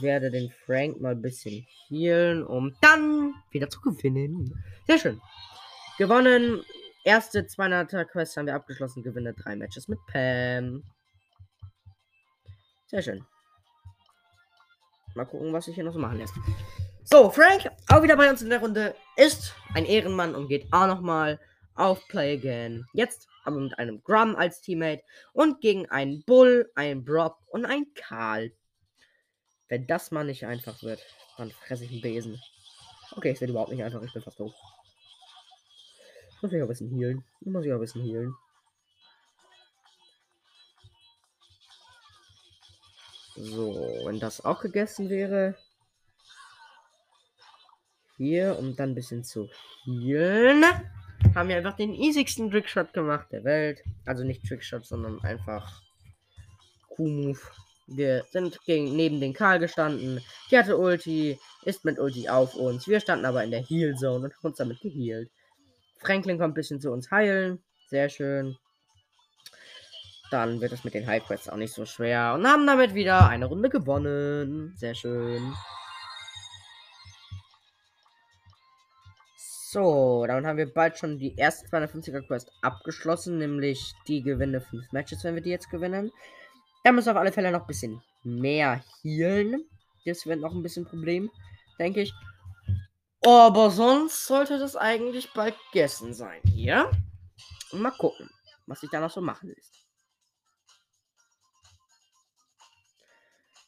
werde 0.02 0.32
den 0.32 0.52
Frank 0.66 1.00
mal 1.00 1.14
ein 1.14 1.22
bisschen 1.22 1.66
healen, 1.88 2.46
um 2.46 2.76
dann 2.82 3.36
wieder 3.52 3.70
zu 3.70 3.80
gewinnen. 3.80 4.62
Sehr 4.86 5.00
schön. 5.00 5.22
Gewonnen. 5.98 6.66
Erste 7.04 7.42
200er 7.42 8.06
Quest 8.06 8.38
haben 8.38 8.48
wir 8.48 8.56
abgeschlossen. 8.56 9.04
Gewinne 9.04 9.34
drei 9.34 9.56
Matches 9.56 9.88
mit 9.88 10.00
Pam. 10.08 10.84
Sehr 12.88 13.02
schön. 13.02 13.26
Mal 15.16 15.26
gucken, 15.26 15.54
was 15.54 15.66
sich 15.66 15.76
hier 15.76 15.84
noch 15.84 15.94
so 15.94 16.00
machen 16.00 16.18
lässt. 16.18 16.34
So, 17.04 17.30
Frank, 17.30 17.70
auch 17.88 18.04
wieder 18.04 18.16
bei 18.16 18.30
uns 18.30 18.42
in 18.42 18.50
der 18.50 18.60
Runde, 18.60 18.96
ist 19.16 19.56
ein 19.74 19.86
Ehrenmann 19.86 20.36
und 20.36 20.48
geht 20.48 20.72
auch 20.72 20.88
nochmal 20.88 21.40
auf 21.76 22.08
Play 22.08 22.38
Again. 22.38 22.86
Jetzt 22.94 23.28
aber 23.44 23.58
mit 23.58 23.78
einem 23.80 24.04
Grum 24.04 24.36
als 24.36 24.62
Teammate 24.62 25.04
und 25.34 25.62
gegen 25.62 25.90
einen 25.90 26.24
Bull, 26.24 26.72
einen 26.76 27.04
Brock 27.04 27.38
und 27.48 27.66
einen 27.66 27.94
Karl. 27.96 28.52
Wenn 29.70 29.88
das 29.88 30.12
mal 30.12 30.26
nicht 30.26 30.46
einfach 30.46 30.84
wird, 30.84 31.04
dann 31.38 31.52
fresse 31.52 31.86
ich 31.86 31.92
einen 31.92 32.02
Besen. 32.02 32.42
Okay, 33.12 33.32
es 33.32 33.42
wird 33.42 33.52
überhaupt 33.52 33.72
nicht 33.72 33.84
einfach, 33.84 34.02
ich 34.04 34.14
bin 34.14 34.22
fast 34.22 34.40
doof. 34.40 34.54
Muss 36.42 36.54
ich 36.54 36.60
auch 36.62 36.66
ein 36.66 36.70
bisschen 36.70 36.90
healen. 36.90 37.24
Muss 37.42 37.66
ich 37.66 37.72
auch 37.72 37.76
ein 37.76 37.82
bisschen 37.82 38.04
healen. 38.04 38.36
So, 43.36 44.02
wenn 44.06 44.20
das 44.20 44.44
auch 44.44 44.62
gegessen 44.62 45.10
wäre. 45.10 45.56
Hier, 48.18 48.58
um 48.60 48.76
dann 48.76 48.92
ein 48.92 48.96
bisschen 48.96 49.24
zu 49.24 49.50
healen. 49.86 50.64
Haben 51.36 51.50
wir 51.50 51.58
einfach 51.58 51.76
den 51.76 51.94
easigsten 51.94 52.52
Trickshot 52.52 52.94
gemacht 52.94 53.28
der 53.32 53.44
Welt. 53.44 53.82
Also 54.06 54.24
nicht 54.24 54.46
Trickshot, 54.46 54.86
sondern 54.86 55.22
einfach 55.22 55.82
Q-Move. 56.90 57.40
Wir 57.88 58.26
sind 58.30 58.62
gegen, 58.66 58.96
neben 58.96 59.20
den 59.20 59.34
Karl 59.34 59.60
gestanden. 59.60 60.22
Die 60.52 60.58
hatte 60.58 60.78
Ulti, 60.78 61.40
ist 61.64 61.86
mit 61.86 61.98
Ulti 61.98 62.30
auf 62.30 62.56
uns. 62.56 62.88
Wir 62.88 63.00
standen 63.00 63.26
aber 63.26 63.44
in 63.44 63.52
der 63.52 63.64
Heal 63.64 63.96
Zone 63.96 64.26
und 64.26 64.34
haben 64.36 64.48
uns 64.48 64.58
damit 64.58 64.80
gehealt. 64.82 65.30
Franklin 66.00 66.38
kommt 66.38 66.52
ein 66.52 66.56
bisschen 66.56 66.80
zu 66.80 66.92
uns 66.92 67.12
heilen. 67.12 67.64
Sehr 67.90 68.10
schön. 68.10 68.58
Dann 70.32 70.62
wird 70.62 70.72
es 70.72 70.84
mit 70.84 70.94
den 70.94 71.08
High 71.08 71.24
Quests 71.24 71.50
auch 71.50 71.58
nicht 71.58 71.74
so 71.74 71.86
schwer. 71.86 72.34
Und 72.36 72.48
haben 72.48 72.68
damit 72.68 72.94
wieder 72.94 73.28
eine 73.28 73.46
Runde 73.46 73.70
gewonnen. 73.70 74.74
Sehr 74.78 74.96
schön. 74.96 75.54
So, 79.72 80.26
dann 80.26 80.48
haben 80.48 80.58
wir 80.58 80.74
bald 80.74 80.98
schon 80.98 81.20
die 81.20 81.36
erste 81.36 81.68
250er 81.68 82.26
Quest 82.26 82.52
abgeschlossen, 82.62 83.38
nämlich 83.38 83.94
die 84.08 84.24
gewinne 84.24 84.62
5 84.62 84.92
Matches, 84.92 85.24
wenn 85.24 85.36
wir 85.36 85.44
die 85.44 85.52
jetzt 85.52 85.70
gewinnen. 85.70 86.12
Da 86.84 86.92
müssen 86.92 87.08
wir 87.08 87.12
auf 87.12 87.20
alle 87.20 87.32
Fälle 87.32 87.52
noch 87.52 87.62
ein 87.62 87.68
bisschen 87.68 88.02
mehr 88.24 88.84
healen. 89.04 89.64
Das 90.06 90.26
wird 90.26 90.40
noch 90.40 90.56
ein 90.56 90.64
bisschen 90.64 90.86
Problem, 90.86 91.30
denke 91.78 92.02
ich. 92.02 92.14
Aber 93.26 93.70
sonst 93.70 94.26
sollte 94.26 94.58
das 94.60 94.76
eigentlich 94.76 95.34
bald 95.34 95.56
gegessen 95.72 96.14
sein 96.14 96.42
hier. 96.46 96.90
Mal 97.72 97.92
gucken, 97.92 98.30
was 98.66 98.80
sich 98.80 98.90
da 98.90 99.00
noch 99.00 99.12
so 99.12 99.22
machen 99.22 99.50
lässt. 99.50 99.76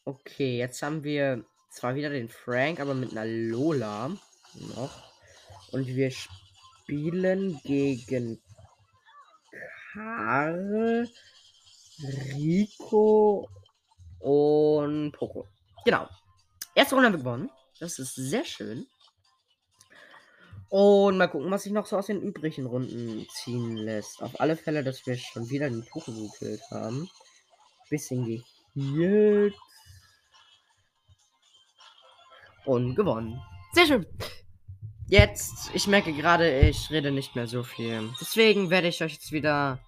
Okay, 0.04 0.58
jetzt 0.58 0.82
haben 0.82 1.04
wir 1.04 1.44
zwar 1.70 1.94
wieder 1.94 2.10
den 2.10 2.28
Frank, 2.28 2.80
aber 2.80 2.94
mit 2.94 3.12
einer 3.12 3.26
Lola 3.26 4.10
noch. 4.74 5.12
Und 5.70 5.86
wir 5.86 6.10
spielen 6.10 7.60
gegen 7.62 8.42
Karl, 9.92 11.08
Rico 12.34 13.48
und 14.18 15.12
Poco. 15.12 15.46
Genau. 15.84 16.08
Erste 16.74 16.94
Runde 16.94 17.06
haben 17.06 17.14
wir 17.14 17.18
gewonnen. 17.18 17.50
Das 17.78 17.98
ist 17.98 18.14
sehr 18.14 18.44
schön. 18.44 18.86
Und 20.72 21.18
mal 21.18 21.26
gucken, 21.28 21.50
was 21.50 21.64
sich 21.64 21.72
noch 21.72 21.84
so 21.84 21.98
aus 21.98 22.06
den 22.06 22.22
übrigen 22.22 22.64
Runden 22.64 23.26
ziehen 23.28 23.76
lässt. 23.76 24.22
Auf 24.22 24.40
alle 24.40 24.56
Fälle, 24.56 24.82
dass 24.82 25.06
wir 25.06 25.18
schon 25.18 25.50
wieder 25.50 25.68
den 25.68 25.84
Poco 25.84 26.10
gekillt 26.12 26.62
haben. 26.70 27.10
Bisschen 27.90 28.42
gehealt 28.74 29.54
und 32.64 32.94
gewonnen. 32.94 33.38
Sehr 33.74 33.84
schön. 33.84 34.06
Jetzt, 35.08 35.70
ich 35.74 35.86
merke 35.88 36.14
gerade, 36.14 36.60
ich 36.60 36.90
rede 36.90 37.12
nicht 37.12 37.36
mehr 37.36 37.46
so 37.46 37.62
viel. 37.62 38.08
Deswegen 38.18 38.70
werde 38.70 38.88
ich 38.88 39.02
euch 39.02 39.12
jetzt 39.12 39.30
wieder 39.30 39.78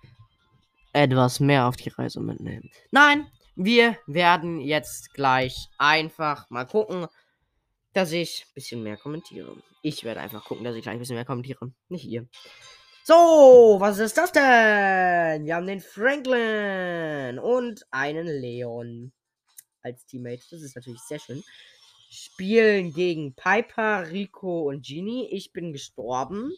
etwas 0.92 1.40
mehr 1.40 1.66
auf 1.66 1.76
die 1.76 1.88
Reise 1.88 2.20
mitnehmen. 2.20 2.70
Nein, 2.90 3.26
wir 3.56 3.96
werden 4.06 4.60
jetzt 4.60 5.14
gleich 5.14 5.70
einfach 5.78 6.50
mal 6.50 6.66
gucken, 6.66 7.06
dass 7.94 8.12
ich 8.12 8.44
ein 8.46 8.54
bisschen 8.54 8.82
mehr 8.82 8.98
kommentiere. 8.98 9.56
Ich 9.84 10.02
werde 10.02 10.20
einfach 10.20 10.44
gucken, 10.44 10.64
dass 10.64 10.76
ich 10.76 10.82
gleich 10.82 10.94
ein 10.94 10.98
bisschen 10.98 11.16
mehr 11.16 11.26
kommentiere. 11.26 11.70
Nicht 11.88 12.06
ihr. 12.06 12.26
So, 13.04 13.76
was 13.80 13.98
ist 13.98 14.16
das 14.16 14.32
denn? 14.32 15.44
Wir 15.44 15.56
haben 15.56 15.66
den 15.66 15.80
Franklin 15.80 17.38
und 17.38 17.84
einen 17.90 18.26
Leon 18.26 19.12
als 19.82 20.06
Teammate. 20.06 20.42
Das 20.50 20.62
ist 20.62 20.74
natürlich 20.74 21.02
sehr 21.02 21.18
schön 21.18 21.44
spielen 22.14 22.92
gegen 22.92 23.34
Piper, 23.34 24.10
Rico 24.10 24.68
und 24.68 24.86
Genie. 24.86 25.28
Ich 25.30 25.52
bin 25.52 25.72
gestorben, 25.72 26.52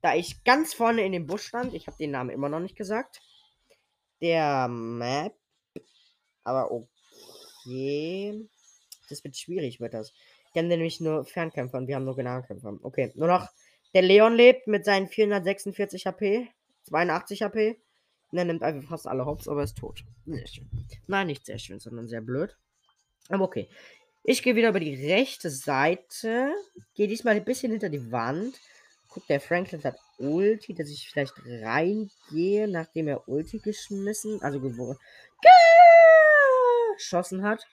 da 0.00 0.14
ich 0.14 0.42
ganz 0.44 0.74
vorne 0.74 1.04
in 1.04 1.12
dem 1.12 1.26
Busch 1.26 1.46
stand. 1.46 1.74
Ich 1.74 1.86
habe 1.86 1.98
den 1.98 2.12
Namen 2.12 2.30
immer 2.30 2.48
noch 2.48 2.60
nicht 2.60 2.76
gesagt. 2.76 3.20
Der 4.20 4.68
Map. 4.68 5.36
Aber 6.44 6.70
okay. 6.72 8.48
Das 9.08 9.22
wird 9.22 9.36
schwierig, 9.36 9.80
wird 9.80 9.94
das. 9.94 10.12
Die 10.54 10.58
haben 10.58 10.68
nämlich 10.68 11.00
nur 11.00 11.24
Fernkämpfer 11.24 11.78
und 11.78 11.86
wir 11.86 11.96
haben 11.96 12.04
nur 12.04 12.20
Nahkämpfer. 12.20 12.78
Okay, 12.82 13.12
nur 13.14 13.28
noch 13.28 13.48
der 13.94 14.02
Leon 14.02 14.34
lebt 14.34 14.66
mit 14.66 14.84
seinen 14.84 15.08
446 15.08 16.06
HP, 16.06 16.48
82 16.84 17.42
HP. 17.42 17.80
Und 18.30 18.38
er 18.38 18.44
nimmt 18.44 18.62
einfach 18.62 18.88
fast 18.88 19.08
alle 19.08 19.26
Hops, 19.26 19.48
aber 19.48 19.64
ist 19.64 19.76
tot. 19.76 20.04
Sehr 20.24 20.46
schön. 20.46 20.70
Nein, 21.08 21.26
nicht 21.26 21.44
sehr 21.46 21.58
schön, 21.58 21.80
sondern 21.80 22.06
sehr 22.06 22.20
blöd. 22.20 22.56
Aber 23.28 23.44
okay. 23.44 23.68
Ich 24.22 24.42
gehe 24.42 24.54
wieder 24.54 24.68
über 24.68 24.80
die 24.80 24.94
rechte 25.10 25.50
Seite. 25.50 26.52
Gehe 26.94 27.08
diesmal 27.08 27.36
ein 27.36 27.44
bisschen 27.44 27.72
hinter 27.72 27.88
die 27.88 28.12
Wand. 28.12 28.60
Guck, 29.08 29.26
der 29.26 29.40
Franklin 29.40 29.82
hat 29.82 29.96
Ulti, 30.18 30.74
dass 30.74 30.88
ich 30.88 31.08
vielleicht 31.10 31.34
reingehe, 31.44 32.68
nachdem 32.68 33.08
er 33.08 33.28
Ulti 33.28 33.58
geschmissen, 33.58 34.40
also 34.42 34.60
geschossen 36.96 37.42
hat. 37.42 37.66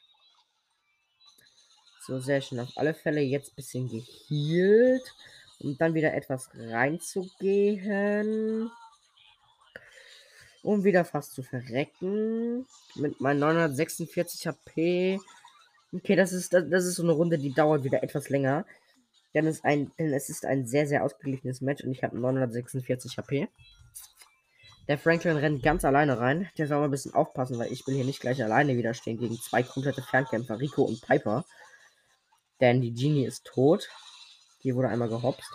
So, 2.08 2.20
sehr 2.20 2.42
schön. 2.42 2.60
Auf 2.60 2.78
alle 2.78 2.94
Fälle 2.94 3.22
jetzt 3.22 3.52
ein 3.52 3.56
bisschen 3.56 3.90
gehealt. 3.90 5.04
Um 5.60 5.78
dann 5.78 5.94
wieder 5.94 6.14
etwas 6.14 6.50
reinzugehen. 6.56 8.72
Um 10.64 10.84
wieder 10.84 11.06
fast 11.06 11.34
zu 11.34 11.44
verrecken. 11.44 12.66
Mit 12.96 13.20
meinen 13.20 13.40
946 13.40 14.48
HP 14.48 15.20
Okay, 15.94 16.18
das 16.18 16.34
ist, 16.34 16.54
das 16.54 16.86
ist 16.86 16.96
so 16.96 17.04
eine 17.04 17.14
Runde, 17.14 17.38
die 17.38 17.54
dauert 17.54 17.84
wieder 17.84 18.04
etwas 18.04 18.30
länger. 18.30 18.66
Denn 19.34 19.48
es, 19.48 19.64
ein, 19.64 19.92
denn 19.98 20.14
es 20.14 20.30
ist 20.30 20.46
ein 20.46 20.66
sehr, 20.66 20.88
sehr 20.88 21.04
ausgeglichenes 21.04 21.62
Match 21.62 21.84
und 21.84 21.92
ich 21.92 22.04
habe 22.04 22.20
946 22.20 23.18
HP. 23.18 23.48
Der 24.88 24.98
Franklin 24.98 25.38
rennt 25.38 25.64
ganz 25.64 25.86
alleine 25.86 26.20
rein. 26.20 26.50
Der 26.58 26.68
soll 26.68 26.80
mal 26.80 26.86
ein 26.86 26.92
bisschen 26.92 27.14
aufpassen, 27.14 27.60
weil 27.60 27.72
ich 27.72 27.86
will 27.88 27.96
hier 27.96 28.06
nicht 28.06 28.22
gleich 28.22 28.44
alleine 28.44 28.78
widerstehen 28.78 29.18
gegen 29.18 29.36
zwei 29.36 29.64
komplette 29.64 30.02
Fernkämpfer, 30.02 30.60
Rico 30.60 30.84
und 30.84 31.02
Piper. 31.02 31.46
Denn 32.60 32.82
die 32.82 32.94
Genie 32.94 33.26
ist 33.26 33.46
tot. 33.46 33.88
Die 34.64 34.76
wurde 34.76 34.90
einmal 34.90 35.10
gehopst. 35.10 35.52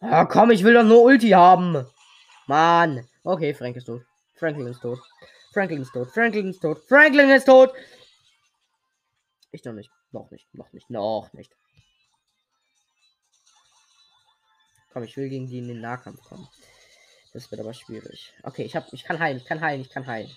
Ah, 0.00 0.24
komm, 0.26 0.50
ich 0.50 0.62
will 0.62 0.74
doch 0.74 0.84
nur 0.84 1.02
Ulti 1.02 1.30
haben. 1.30 1.86
Mann. 2.46 3.08
Okay, 3.24 3.54
Frank 3.54 3.76
ist 3.76 3.86
tot. 3.86 4.02
Franklin 4.36 4.66
ist 4.66 4.80
tot. 4.80 5.00
Franklin 5.52 5.82
ist 5.82 5.92
tot. 5.92 6.10
Franklin 6.12 6.50
ist 6.50 6.60
tot. 6.60 6.78
Franklin 6.86 7.30
ist 7.30 7.46
tot. 7.46 7.72
Ich 9.50 9.64
noch 9.64 9.72
nicht. 9.72 9.90
Noch 10.12 10.30
nicht. 10.30 10.46
Noch 10.54 10.72
nicht. 10.72 10.90
Noch 10.90 11.32
nicht. 11.32 11.50
Komm, 14.92 15.02
ich 15.02 15.16
will 15.16 15.28
gegen 15.28 15.46
die 15.46 15.58
in 15.58 15.68
den 15.68 15.80
Nahkampf 15.80 16.22
kommen. 16.22 16.48
Das 17.32 17.50
wird 17.50 17.60
aber 17.60 17.74
schwierig. 17.74 18.32
Okay, 18.42 18.62
ich 18.62 18.76
hab, 18.76 18.90
ich 18.92 19.04
kann 19.04 19.18
heilen, 19.18 19.36
ich 19.36 19.44
kann 19.44 19.60
heilen, 19.60 19.82
ich 19.82 19.90
kann 19.90 20.06
heilen. 20.06 20.30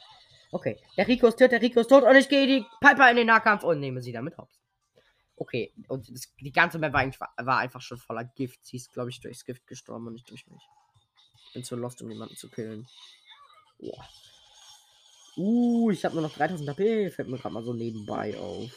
Okay, 0.51 0.77
der 0.97 1.07
Rico 1.07 1.27
ist 1.27 1.39
tot, 1.39 1.51
der 1.51 1.61
Rico 1.61 1.79
ist 1.79 1.87
tot 1.87 2.03
und 2.03 2.15
ich 2.15 2.27
gehe 2.27 2.45
die 2.45 2.65
Piper 2.81 3.09
in 3.09 3.17
den 3.17 3.27
Nahkampf 3.27 3.63
und 3.63 3.79
nehme 3.79 4.01
sie 4.01 4.11
damit 4.11 4.37
hops. 4.37 4.58
Okay, 5.41 5.73
und 5.87 6.13
das, 6.13 6.35
die 6.41 6.51
ganze 6.51 6.79
Map 6.79 6.91
war, 6.91 7.09
war 7.37 7.59
einfach 7.59 7.81
schon 7.81 7.97
voller 7.97 8.25
Gift. 8.25 8.59
Sie 8.65 8.75
ist, 8.75 8.91
glaube 8.91 9.09
ich, 9.09 9.21
durchs 9.21 9.45
Gift 9.45 9.65
gestorben 9.67 10.07
und 10.07 10.13
nicht 10.13 10.29
durch 10.29 10.45
mich. 10.47 10.61
Ich 11.47 11.53
bin 11.53 11.63
zu 11.63 11.77
lost, 11.77 12.01
um 12.01 12.11
jemanden 12.11 12.35
zu 12.35 12.49
killen. 12.49 12.85
Ja. 13.77 13.93
Uh, 15.37 15.91
ich 15.91 16.03
habe 16.03 16.15
nur 16.15 16.23
noch 16.23 16.33
3000 16.33 16.69
HP. 16.69 17.09
Fällt 17.11 17.29
mir 17.29 17.37
gerade 17.37 17.53
mal 17.53 17.63
so 17.63 17.71
nebenbei 17.73 18.37
auf. 18.37 18.69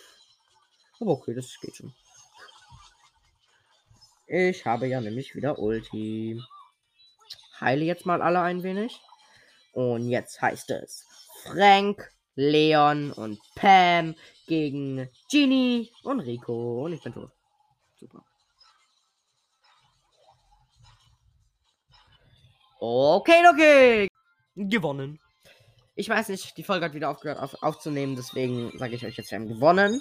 Aber 1.01 1.11
okay, 1.11 1.35
das 1.35 1.59
geht 1.61 1.75
schon. 1.75 1.92
Ich 4.29 4.64
habe 4.64 4.87
ja 4.87 5.01
nämlich 5.01 5.35
wieder 5.35 5.59
Ulti. 5.59 6.40
Heile 7.61 7.85
jetzt 7.85 8.07
mal 8.07 8.22
alle 8.22 8.40
ein 8.40 8.62
wenig. 8.62 9.01
Und 9.72 10.09
jetzt 10.09 10.40
heißt 10.40 10.70
es 10.70 11.09
Frank 11.42 12.12
Leon 12.34 13.12
und 13.12 13.38
Pam 13.54 14.14
gegen 14.46 15.08
Genie 15.30 15.90
und 16.04 16.20
Rico. 16.20 16.84
Und 16.84 16.92
ich 16.92 17.02
bin 17.02 17.12
tot. 17.12 17.30
Super. 17.98 18.24
Okay, 22.80 23.44
okay. 23.48 24.08
Gewonnen. 24.56 25.20
Ich 25.94 26.08
weiß 26.08 26.30
nicht, 26.30 26.56
die 26.56 26.64
Folge 26.64 26.86
hat 26.86 26.94
wieder 26.94 27.10
aufgehört 27.10 27.38
auf, 27.38 27.62
aufzunehmen, 27.62 28.16
deswegen 28.16 28.76
sage 28.78 28.94
ich 28.94 29.04
euch 29.04 29.16
jetzt, 29.16 29.30
wir 29.30 29.38
haben 29.38 29.48
gewonnen. 29.48 30.00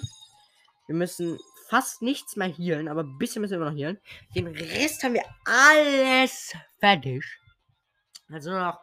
Wir 0.86 0.96
müssen 0.96 1.38
fast 1.68 2.02
nichts 2.02 2.34
mehr 2.36 2.48
healen, 2.48 2.88
aber 2.88 3.02
ein 3.02 3.18
bisschen 3.18 3.42
müssen 3.42 3.60
wir 3.60 3.70
noch 3.70 3.76
healen. 3.76 4.00
Den 4.34 4.48
Rest 4.48 5.02
haben 5.04 5.14
wir 5.14 5.24
alles 5.44 6.52
fertig. 6.80 7.24
Also 8.30 8.50
nur 8.50 8.60
noch 8.60 8.80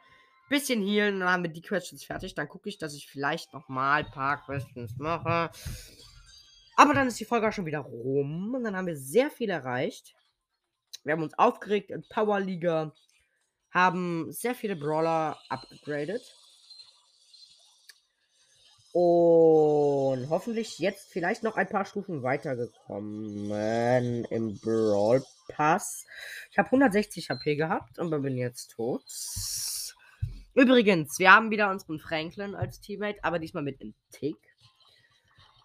bisschen 0.50 0.86
healen, 0.86 1.22
dann 1.22 1.30
haben 1.30 1.44
wir 1.44 1.52
die 1.52 1.62
Questions 1.62 2.04
fertig. 2.04 2.36
Dann 2.36 2.50
gucke 2.50 2.70
ich, 2.70 2.78
dass 2.78 2.94
ich 2.94 3.08
vielleicht 3.08 3.54
noch 3.54 3.70
mal 3.70 4.04
ein 4.04 4.12
paar 4.12 4.44
Questions 4.44 4.98
mache. 4.98 5.52
Aber 6.76 6.94
dann 6.94 7.08
ist 7.08 7.20
die 7.20 7.26
Folge 7.26 7.48
auch 7.48 7.54
schon 7.54 7.66
wieder 7.66 7.80
rum 7.80 8.56
und 8.56 8.64
dann 8.64 8.76
haben 8.76 8.88
wir 8.88 8.98
sehr 8.98 9.30
viel 9.30 9.50
erreicht. 9.50 10.16
Wir 11.04 11.14
haben 11.14 11.24
uns 11.24 11.38
aufgeregt 11.38 11.92
in 11.92 12.04
Power 12.10 12.40
Liga, 12.40 12.94
haben 13.72 14.32
sehr 14.32 14.56
viele 14.56 14.76
Brawler 14.76 15.38
upgraded. 15.50 16.22
Und 18.92 20.30
hoffentlich 20.30 20.80
jetzt 20.80 21.12
vielleicht 21.12 21.44
noch 21.44 21.58
ein 21.58 21.70
paar 21.70 21.86
Stufen 21.86 22.24
weitergekommen 22.24 24.26
im 24.26 24.60
Brawl 24.60 25.24
Pass. 25.50 26.06
Ich 26.52 26.58
habe 26.58 26.68
160 26.68 27.30
HP 27.30 27.56
gehabt 27.56 28.00
und 28.00 28.10
bin 28.10 28.36
jetzt 28.36 28.72
tot. 28.72 29.04
Übrigens, 30.54 31.20
wir 31.20 31.32
haben 31.32 31.52
wieder 31.52 31.70
unseren 31.70 32.00
Franklin 32.00 32.56
als 32.56 32.82
Teammate, 32.82 33.24
aber 33.24 33.40
diesmal 33.40 33.64
mit 33.64 33.82
einem 33.82 33.94
Tick. 34.12 34.38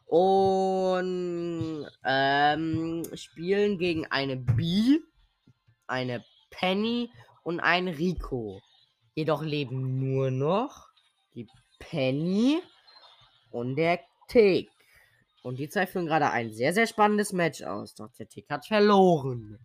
Und 0.06 1.86
ähm, 2.04 3.02
spielen 3.14 3.78
gegen 3.78 4.06
eine 4.06 4.36
B, 4.36 4.98
eine 5.86 6.24
Penny 6.50 7.10
und 7.42 7.60
ein 7.60 7.88
Rico. 7.88 8.60
Jedoch 9.14 9.42
leben 9.42 9.98
nur 9.98 10.30
noch 10.30 10.88
die 11.34 11.48
Penny 11.78 12.60
und 13.50 13.76
der 13.76 14.00
Tick. 14.28 14.70
Und 15.42 15.58
die 15.58 15.68
zwei 15.68 15.86
führen 15.86 16.06
gerade 16.06 16.30
ein 16.30 16.52
sehr, 16.52 16.72
sehr 16.72 16.86
spannendes 16.86 17.32
Match 17.32 17.62
aus. 17.62 17.94
Doch 17.94 18.10
der 18.18 18.28
Tick 18.28 18.48
hat 18.50 18.66
verloren. 18.66 19.58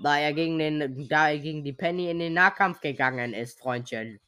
Da 0.00 0.18
er 0.18 0.32
gegen 0.32 0.58
den, 0.58 1.08
da 1.08 1.30
er 1.30 1.38
gegen 1.38 1.64
die 1.64 1.72
Penny 1.72 2.10
in 2.10 2.20
den 2.20 2.34
Nahkampf 2.34 2.80
gegangen 2.80 3.34
ist, 3.34 3.58
Freundchen. 3.58 4.20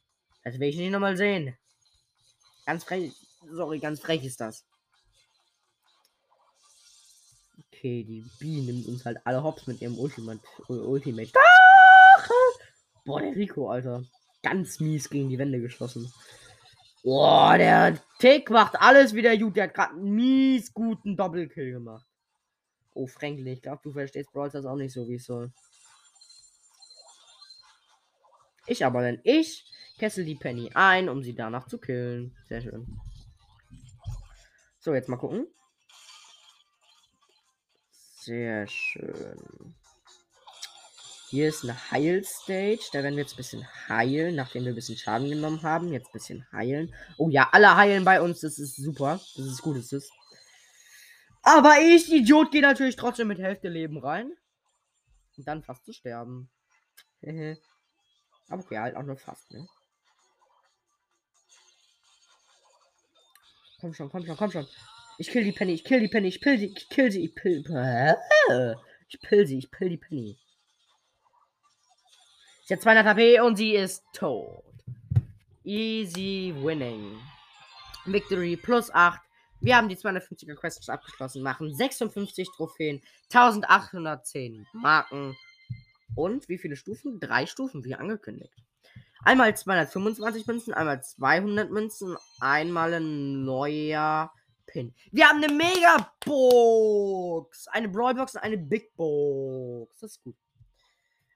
Das 0.43 0.59
will 0.59 0.69
ich 0.69 0.77
nicht 0.77 0.91
nochmal 0.91 1.15
sehen. 1.15 1.57
Ganz 2.65 2.83
frech. 2.83 3.13
Sorry, 3.49 3.79
ganz 3.79 3.99
frech 3.99 4.23
ist 4.23 4.41
das. 4.41 4.65
Okay, 7.67 8.03
die 8.03 8.23
B 8.39 8.61
nimmt 8.61 8.87
uns 8.87 9.05
halt 9.05 9.17
alle 9.25 9.43
Hops 9.43 9.65
mit 9.65 9.81
ihrem 9.81 9.97
Ultimate. 9.97 10.41
Ultimate. 10.67 11.31
Boah, 13.05 13.21
der 13.21 13.35
Rico, 13.35 13.69
Alter. 13.69 14.03
Ganz 14.43 14.79
mies 14.79 15.09
gegen 15.09 15.29
die 15.29 15.39
Wände 15.39 15.59
geschossen. 15.59 16.11
Boah, 17.03 17.57
der 17.57 17.97
Tick 18.19 18.49
macht 18.51 18.79
alles 18.79 19.15
wieder 19.15 19.35
gut. 19.37 19.55
Der 19.55 19.63
hat 19.65 19.73
gerade 19.73 19.93
einen 19.93 20.11
mies 20.11 20.73
guten 20.73 21.17
Doppelkill 21.17 21.71
gemacht. 21.71 22.05
Oh, 22.93 23.07
Franklin, 23.07 23.47
ich 23.47 23.61
glaube, 23.61 23.81
du 23.83 23.91
verstehst 23.91 24.31
Brawl 24.31 24.49
Stars 24.49 24.65
auch 24.65 24.75
nicht 24.75 24.93
so, 24.93 25.07
wie 25.07 25.15
es 25.15 25.25
soll. 25.25 25.51
Ich 28.67 28.85
aber, 28.85 29.01
denn 29.01 29.19
ich 29.23 29.65
kessel 29.97 30.25
die 30.25 30.35
Penny 30.35 30.71
ein, 30.73 31.09
um 31.09 31.23
sie 31.23 31.35
danach 31.35 31.67
zu 31.67 31.77
killen. 31.77 32.35
Sehr 32.47 32.61
schön. 32.61 32.99
So, 34.79 34.93
jetzt 34.93 35.09
mal 35.09 35.17
gucken. 35.17 35.47
Sehr 38.21 38.67
schön. 38.67 39.75
Hier 41.29 41.47
ist 41.47 41.63
eine 41.63 41.91
Heil-Stage. 41.91 42.89
Da 42.91 43.03
werden 43.03 43.15
wir 43.15 43.23
jetzt 43.23 43.33
ein 43.33 43.37
bisschen 43.37 43.65
heilen, 43.87 44.35
nachdem 44.35 44.63
wir 44.63 44.73
ein 44.73 44.75
bisschen 44.75 44.97
Schaden 44.97 45.29
genommen 45.29 45.63
haben. 45.63 45.93
Jetzt 45.93 46.07
ein 46.07 46.13
bisschen 46.13 46.51
heilen. 46.51 46.93
Oh 47.17 47.29
ja, 47.29 47.47
alle 47.51 47.75
heilen 47.75 48.03
bei 48.03 48.21
uns. 48.21 48.41
Das 48.41 48.59
ist 48.59 48.75
super. 48.75 49.19
Das 49.35 49.45
ist 49.45 49.61
gut, 49.61 49.77
das 49.77 49.91
ist. 49.93 50.11
Aber 51.43 51.79
ich, 51.81 52.11
Idiot, 52.11 52.51
gehe 52.51 52.61
natürlich 52.61 52.95
trotzdem 52.95 53.27
mit 53.27 53.39
Hälfte 53.39 53.69
Leben 53.69 53.97
rein. 53.97 54.31
Und 55.37 55.47
dann 55.47 55.63
fast 55.63 55.85
zu 55.85 55.93
sterben. 55.93 56.49
Aber 58.49 58.63
okay, 58.63 58.77
halt 58.77 58.95
auch 58.95 59.03
nur 59.03 59.17
fast, 59.17 59.51
ne? 59.51 59.67
Komm 63.79 63.93
schon, 63.93 64.09
komm 64.09 64.25
schon, 64.25 64.37
komm 64.37 64.51
schon. 64.51 64.67
Ich 65.17 65.29
kill 65.29 65.43
die 65.43 65.51
Penny, 65.51 65.73
ich 65.73 65.83
kill 65.83 65.99
die 65.99 66.07
Penny, 66.07 66.27
ich 66.27 66.41
pill 66.41 66.59
sie, 66.59 66.67
ich 66.67 66.89
kill 66.89 67.11
sie, 67.11 67.25
ich 67.25 67.35
pill. 67.35 67.63
Ich 69.07 69.19
pill 69.21 69.47
sie, 69.47 69.57
ich 69.57 69.71
pill 69.71 69.89
die 69.89 69.97
Penny. 69.97 70.37
Sie 72.65 72.73
hat 72.75 72.81
200 72.81 73.05
HP 73.05 73.39
und 73.41 73.55
sie 73.55 73.75
ist 73.75 74.03
tot. 74.13 74.63
Easy 75.63 76.53
winning. 76.55 77.19
Victory 78.05 78.55
plus 78.55 78.91
8. 78.91 79.19
Wir 79.63 79.77
haben 79.77 79.89
die 79.89 79.95
250er 79.95 80.55
Quests 80.55 80.89
abgeschlossen, 80.89 81.43
machen 81.43 81.71
56 81.71 82.49
Trophäen, 82.49 82.99
1810 83.31 84.65
Marken 84.73 85.37
und 86.15 86.49
wie 86.49 86.57
viele 86.57 86.75
Stufen? 86.75 87.19
Drei 87.19 87.45
Stufen, 87.45 87.83
wie 87.83 87.93
angekündigt. 87.93 88.55
Einmal 89.23 89.55
225 89.55 90.47
Münzen, 90.47 90.73
einmal 90.73 91.03
200 91.03 91.69
Münzen, 91.69 92.17
einmal 92.39 92.95
ein 92.95 93.45
neuer 93.45 94.33
Pin. 94.65 94.95
Wir 95.11 95.27
haben 95.27 95.43
eine 95.43 95.53
Mega 95.53 96.11
Box, 96.25 97.67
eine 97.67 97.87
Brawl 97.87 98.15
Box 98.15 98.33
und 98.33 98.41
eine 98.41 98.57
Big 98.57 98.95
Box. 98.95 99.99
Das 99.99 100.13
ist 100.13 100.23
gut. 100.23 100.35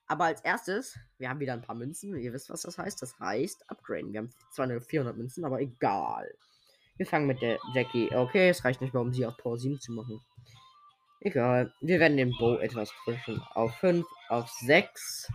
Aber 0.08 0.26
als 0.26 0.42
erstes, 0.42 0.98
wir 1.20 1.30
haben 1.30 1.40
wieder 1.40 1.54
ein 1.54 1.62
paar 1.62 1.76
Münzen. 1.76 2.16
Ihr 2.16 2.34
wisst, 2.34 2.50
was 2.50 2.64
das 2.64 2.80
heißt. 2.80 3.04
Das 3.04 3.20
heißt, 3.20 3.70
upgraden. 3.70 4.14
Wir 4.14 4.22
haben 4.22 4.32
zwar 4.50 4.66
nur 4.66 4.82
400 4.82 5.16
Münzen, 5.16 5.46
aber 5.46 5.62
egal. 5.62 6.34
Wir 6.98 7.06
fangen 7.06 7.28
mit 7.28 7.42
der 7.42 7.60
Jackie. 7.74 8.10
Okay, 8.16 8.50
es 8.50 8.64
reicht 8.64 8.82
nicht 8.82 8.94
mehr, 8.94 9.02
um 9.02 9.14
sie 9.14 9.26
auf 9.26 9.36
Power 9.38 9.58
7 9.58 9.80
zu 9.80 9.92
machen. 9.92 10.22
Egal. 11.20 11.74
Wir 11.82 12.00
werden 12.00 12.18
den 12.18 12.32
Bow 12.38 12.58
etwas 12.58 12.94
pushen. 13.04 13.42
Auf 13.54 13.76
5, 13.78 14.06
auf 14.30 14.50
6. 14.62 15.32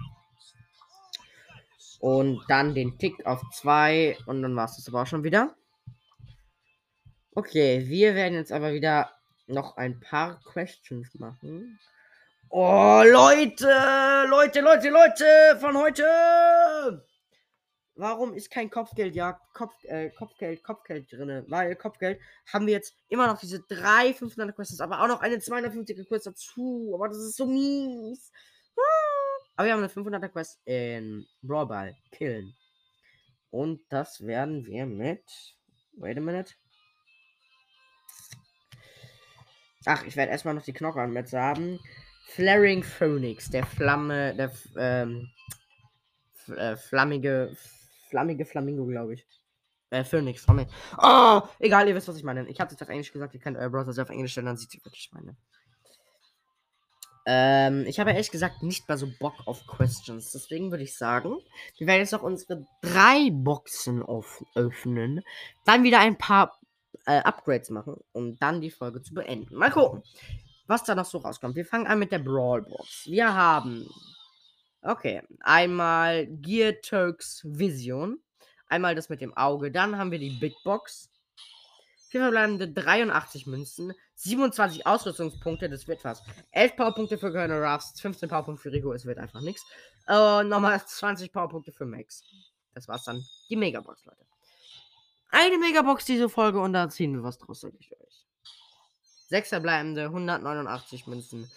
Und 2.01 2.43
dann 2.49 2.75
den 2.75 2.97
Tick 2.99 3.27
auf 3.27 3.43
2. 3.53 4.19
Und 4.27 4.43
dann 4.43 4.57
war 4.57 4.65
es 4.65 4.77
das 4.77 4.89
aber 4.89 5.03
auch 5.03 5.07
schon 5.07 5.25
wieder. 5.25 5.55
Okay, 7.35 7.87
wir 7.87 8.15
werden 8.15 8.35
jetzt 8.35 8.53
aber 8.53 8.73
wieder 8.73 9.11
noch 9.47 9.77
ein 9.77 10.01
paar 10.01 10.41
Questions 10.45 11.15
machen. 11.17 11.79
Oh, 12.49 13.03
Leute, 13.05 14.27
Leute, 14.29 14.61
Leute, 14.61 14.89
Leute, 14.89 15.59
von 15.61 15.77
heute. 15.77 17.05
Warum 18.01 18.33
ist 18.33 18.51
kein 18.51 18.71
Kopfgeldjagd, 18.71 19.53
Kopf, 19.53 19.75
äh, 19.85 20.09
Kopfgeld, 20.09 20.65
Kopfgeld 20.65 21.13
drin? 21.13 21.45
Weil 21.49 21.77
Kopfgeld 21.77 22.19
haben 22.51 22.67
wir 22.67 22.73
jetzt 22.73 22.97
immer 23.09 23.27
noch 23.27 23.39
diese 23.39 23.61
drei 23.61 24.15
500 24.15 24.57
Quests, 24.57 24.81
aber 24.81 25.03
auch 25.03 25.07
noch 25.07 25.21
eine 25.21 25.37
250er 25.37 26.09
Quest 26.09 26.27
dazu. 26.27 26.93
Aber 26.95 27.09
das 27.09 27.19
ist 27.19 27.37
so 27.37 27.45
mies. 27.45 28.33
Ah. 28.75 28.81
Aber 29.57 29.67
wir 29.67 29.75
haben 29.75 29.81
eine 29.81 29.89
500er 29.89 30.31
Quest 30.31 30.61
in 30.65 31.27
Brawl 31.43 31.67
Ball. 31.67 31.97
Killen. 32.11 32.55
Und 33.51 33.83
das 33.91 34.27
werden 34.27 34.65
wir 34.65 34.87
mit. 34.87 35.23
Wait 35.99 36.17
a 36.17 36.21
minute. 36.23 36.55
Ach, 39.85 40.05
ich 40.07 40.17
werde 40.17 40.33
erstmal 40.33 40.55
noch 40.55 40.63
die 40.63 40.73
Knocker 40.73 41.07
mit 41.07 41.31
haben. 41.35 41.79
Flaring 42.29 42.83
Phoenix, 42.83 43.51
der 43.51 43.67
Flamme, 43.67 44.35
der 44.35 44.53
ähm, 44.79 45.29
äh, 46.57 46.77
flammige, 46.77 47.55
flammige 48.11 48.45
Flamingo, 48.45 48.87
glaube 48.87 49.15
ich. 49.15 49.27
Äh, 49.91 50.05
Phoenix, 50.05 50.45
Flamingo. 50.45 50.71
Oh, 51.03 51.41
egal, 51.59 51.89
ihr 51.89 51.95
wisst, 51.95 52.09
was 52.09 52.17
ich 52.17 52.25
meine. 52.25 52.47
Ich 52.49 52.61
habe 52.61 52.73
es 52.73 52.81
auf 52.81 52.89
Englisch 52.89 53.13
gesagt, 53.13 53.35
ihr 53.35 53.41
könnt 53.41 53.57
euer 53.57 53.71
Browser 53.71 54.03
auf 54.03 54.11
Englisch 54.11 54.33
stellen, 54.33 54.47
dann 54.47 54.57
sieht 54.57 54.75
ihr, 54.75 54.81
was 54.85 54.93
ich 54.95 55.11
meine. 55.13 55.37
Ähm, 57.27 57.85
ich 57.87 58.01
habe 58.01 58.11
ehrlich 58.11 58.31
gesagt 58.31 58.63
nicht 58.63 58.89
mehr 58.89 58.97
so 58.97 59.09
Bock 59.19 59.35
auf 59.47 59.67
Questions. 59.67 60.33
Deswegen 60.33 60.71
würde 60.71 60.85
ich 60.85 60.97
sagen, 60.97 61.37
wir 61.79 61.87
werden 61.87 62.01
jetzt 62.01 62.13
noch 62.13 62.23
unsere 62.23 62.67
drei 62.83 63.31
Boxen 63.31 64.03
auf 64.03 64.43
öffnen. 64.55 65.23
Dann 65.65 65.83
wieder 65.83 66.01
ein 66.01 66.19
paar 66.19 66.59
äh, 67.07 67.19
Upgrades 67.19 67.71
machen, 67.71 67.97
um 68.13 68.37
dann 68.39 68.61
die 68.61 68.71
Folge 68.71 69.03
zu 69.03 69.15
beenden. 69.15 69.55
Mal 69.55 69.71
gucken 69.71 70.03
was 70.71 70.85
da 70.85 70.95
noch 70.95 71.05
so 71.05 71.19
rauskommt. 71.19 71.57
Wir 71.57 71.67
fangen 71.67 71.87
an 71.87 71.99
mit 71.99 72.13
der 72.13 72.21
Brawl 72.21 72.63
Box. 72.63 73.07
Wir 73.07 73.35
haben, 73.35 73.87
okay, 74.83 75.23
einmal 75.41 76.27
Gear 76.27 76.81
Turks 76.81 77.43
Vision. 77.45 78.21
Einmal 78.67 78.95
das 78.95 79.09
mit 79.09 79.21
dem 79.21 79.37
Auge. 79.37 79.71
Dann 79.73 79.99
haben 79.99 80.13
wir 80.13 80.19
die 80.19 80.39
Big 80.39 80.55
Box. 80.65 81.11
Vier 82.11 82.23
verbleibende 82.23 82.69
83 82.69 83.47
Münzen, 83.47 83.93
27 84.17 84.85
Ausrüstungspunkte, 84.85 85.71
das 85.71 85.87
wird 85.87 86.05
was. 86.05 86.25
11 86.51 86.75
Powerpunkte 86.75 87.19
für 87.19 87.31
Colonel 87.31 87.65
Ruffs, 87.65 88.01
15 88.01 88.29
Powerpunkte 88.29 88.63
für 88.63 88.73
Rico, 88.73 88.93
es 88.93 89.07
wird 89.07 89.19
einfach 89.19 89.41
nichts. 89.41 89.65
Und 90.09 90.49
nochmal 90.49 90.81
20 90.87 91.33
Powerpunkte 91.33 91.71
für 91.71 91.87
Max. 91.87 92.25
Das 92.75 92.89
war's 92.89 93.05
dann. 93.05 93.25
Die 93.49 93.55
Megabox, 93.55 94.05
Leute. 94.07 94.27
eine 95.31 95.57
Megabox 95.59 96.05
diese 96.05 96.29
Folge 96.29 96.61
und 96.61 96.73
da 96.73 96.89
ziehen 96.89 97.15
wir 97.15 97.23
was 97.23 97.39
draus, 97.39 97.61
sag 97.61 97.75
ich 97.79 97.93
euch. 97.93 98.27
Sechs 99.29 99.51
verbleibende, 99.51 100.07
189 100.07 101.07
Münzen. 101.07 101.49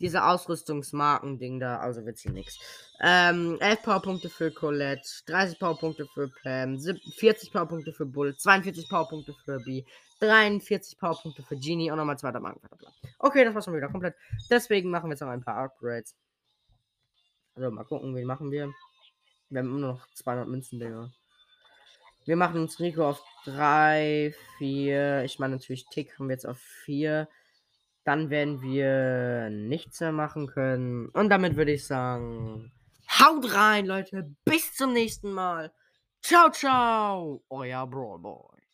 Diese 0.00 0.24
Ausrüstungsmarken-Ding 0.24 1.58
da, 1.58 1.78
also 1.78 2.06
wir 2.06 2.14
ziehen 2.14 2.34
nichts. 2.34 2.58
Ähm, 3.00 3.58
11 3.60 3.82
Powerpunkte 3.82 4.28
für 4.28 4.50
Colette, 4.50 5.02
30 5.26 5.58
Powerpunkte 5.58 6.06
für 6.06 6.28
Pam, 6.42 6.78
40 6.78 7.52
Powerpunkte 7.52 7.92
für 7.92 8.06
Bull, 8.06 8.36
42 8.36 8.88
Powerpunkte 8.88 9.34
für 9.44 9.58
B, 9.60 9.84
43 10.20 10.98
Powerpunkte 10.98 11.42
für 11.42 11.56
Genie 11.56 11.90
und 11.90 11.96
nochmal 11.96 12.18
zweiter 12.18 12.40
Marken. 12.40 12.60
Okay, 13.18 13.44
das 13.44 13.54
war 13.54 13.62
schon 13.62 13.74
wieder 13.74 13.88
komplett. 13.88 14.14
Deswegen 14.50 14.90
machen 14.90 15.08
wir 15.08 15.14
jetzt 15.14 15.20
noch 15.20 15.28
ein 15.28 15.42
paar 15.42 15.56
Upgrades. 15.56 16.16
Also 17.54 17.70
mal 17.70 17.84
gucken, 17.84 18.14
wie 18.16 18.24
machen 18.24 18.50
wir. 18.50 18.72
Wir 19.50 19.60
haben 19.60 19.68
immer 19.68 19.88
noch 19.88 20.06
200 20.14 20.46
Münzen, 20.46 20.78
Digga. 20.78 21.10
Wir 22.24 22.36
machen 22.36 22.60
uns 22.60 22.78
Rico 22.78 23.08
auf 23.08 23.22
3, 23.46 24.34
4. 24.58 25.24
Ich 25.24 25.38
meine 25.38 25.56
natürlich 25.56 25.86
Tick 25.86 26.18
haben 26.18 26.28
wir 26.28 26.34
jetzt 26.34 26.46
auf 26.46 26.58
4. 26.84 27.28
Dann 28.08 28.30
werden 28.30 28.62
wir 28.62 29.50
nichts 29.50 30.00
mehr 30.00 30.12
machen 30.12 30.46
können. 30.46 31.10
Und 31.10 31.28
damit 31.28 31.56
würde 31.56 31.72
ich 31.72 31.86
sagen, 31.86 32.72
haut 33.20 33.52
rein, 33.52 33.84
Leute. 33.84 34.34
Bis 34.46 34.74
zum 34.74 34.94
nächsten 34.94 35.30
Mal. 35.30 35.70
Ciao, 36.22 36.48
ciao. 36.50 37.44
Euer 37.50 37.86
Brawl 37.86 38.18
Boy. 38.18 38.67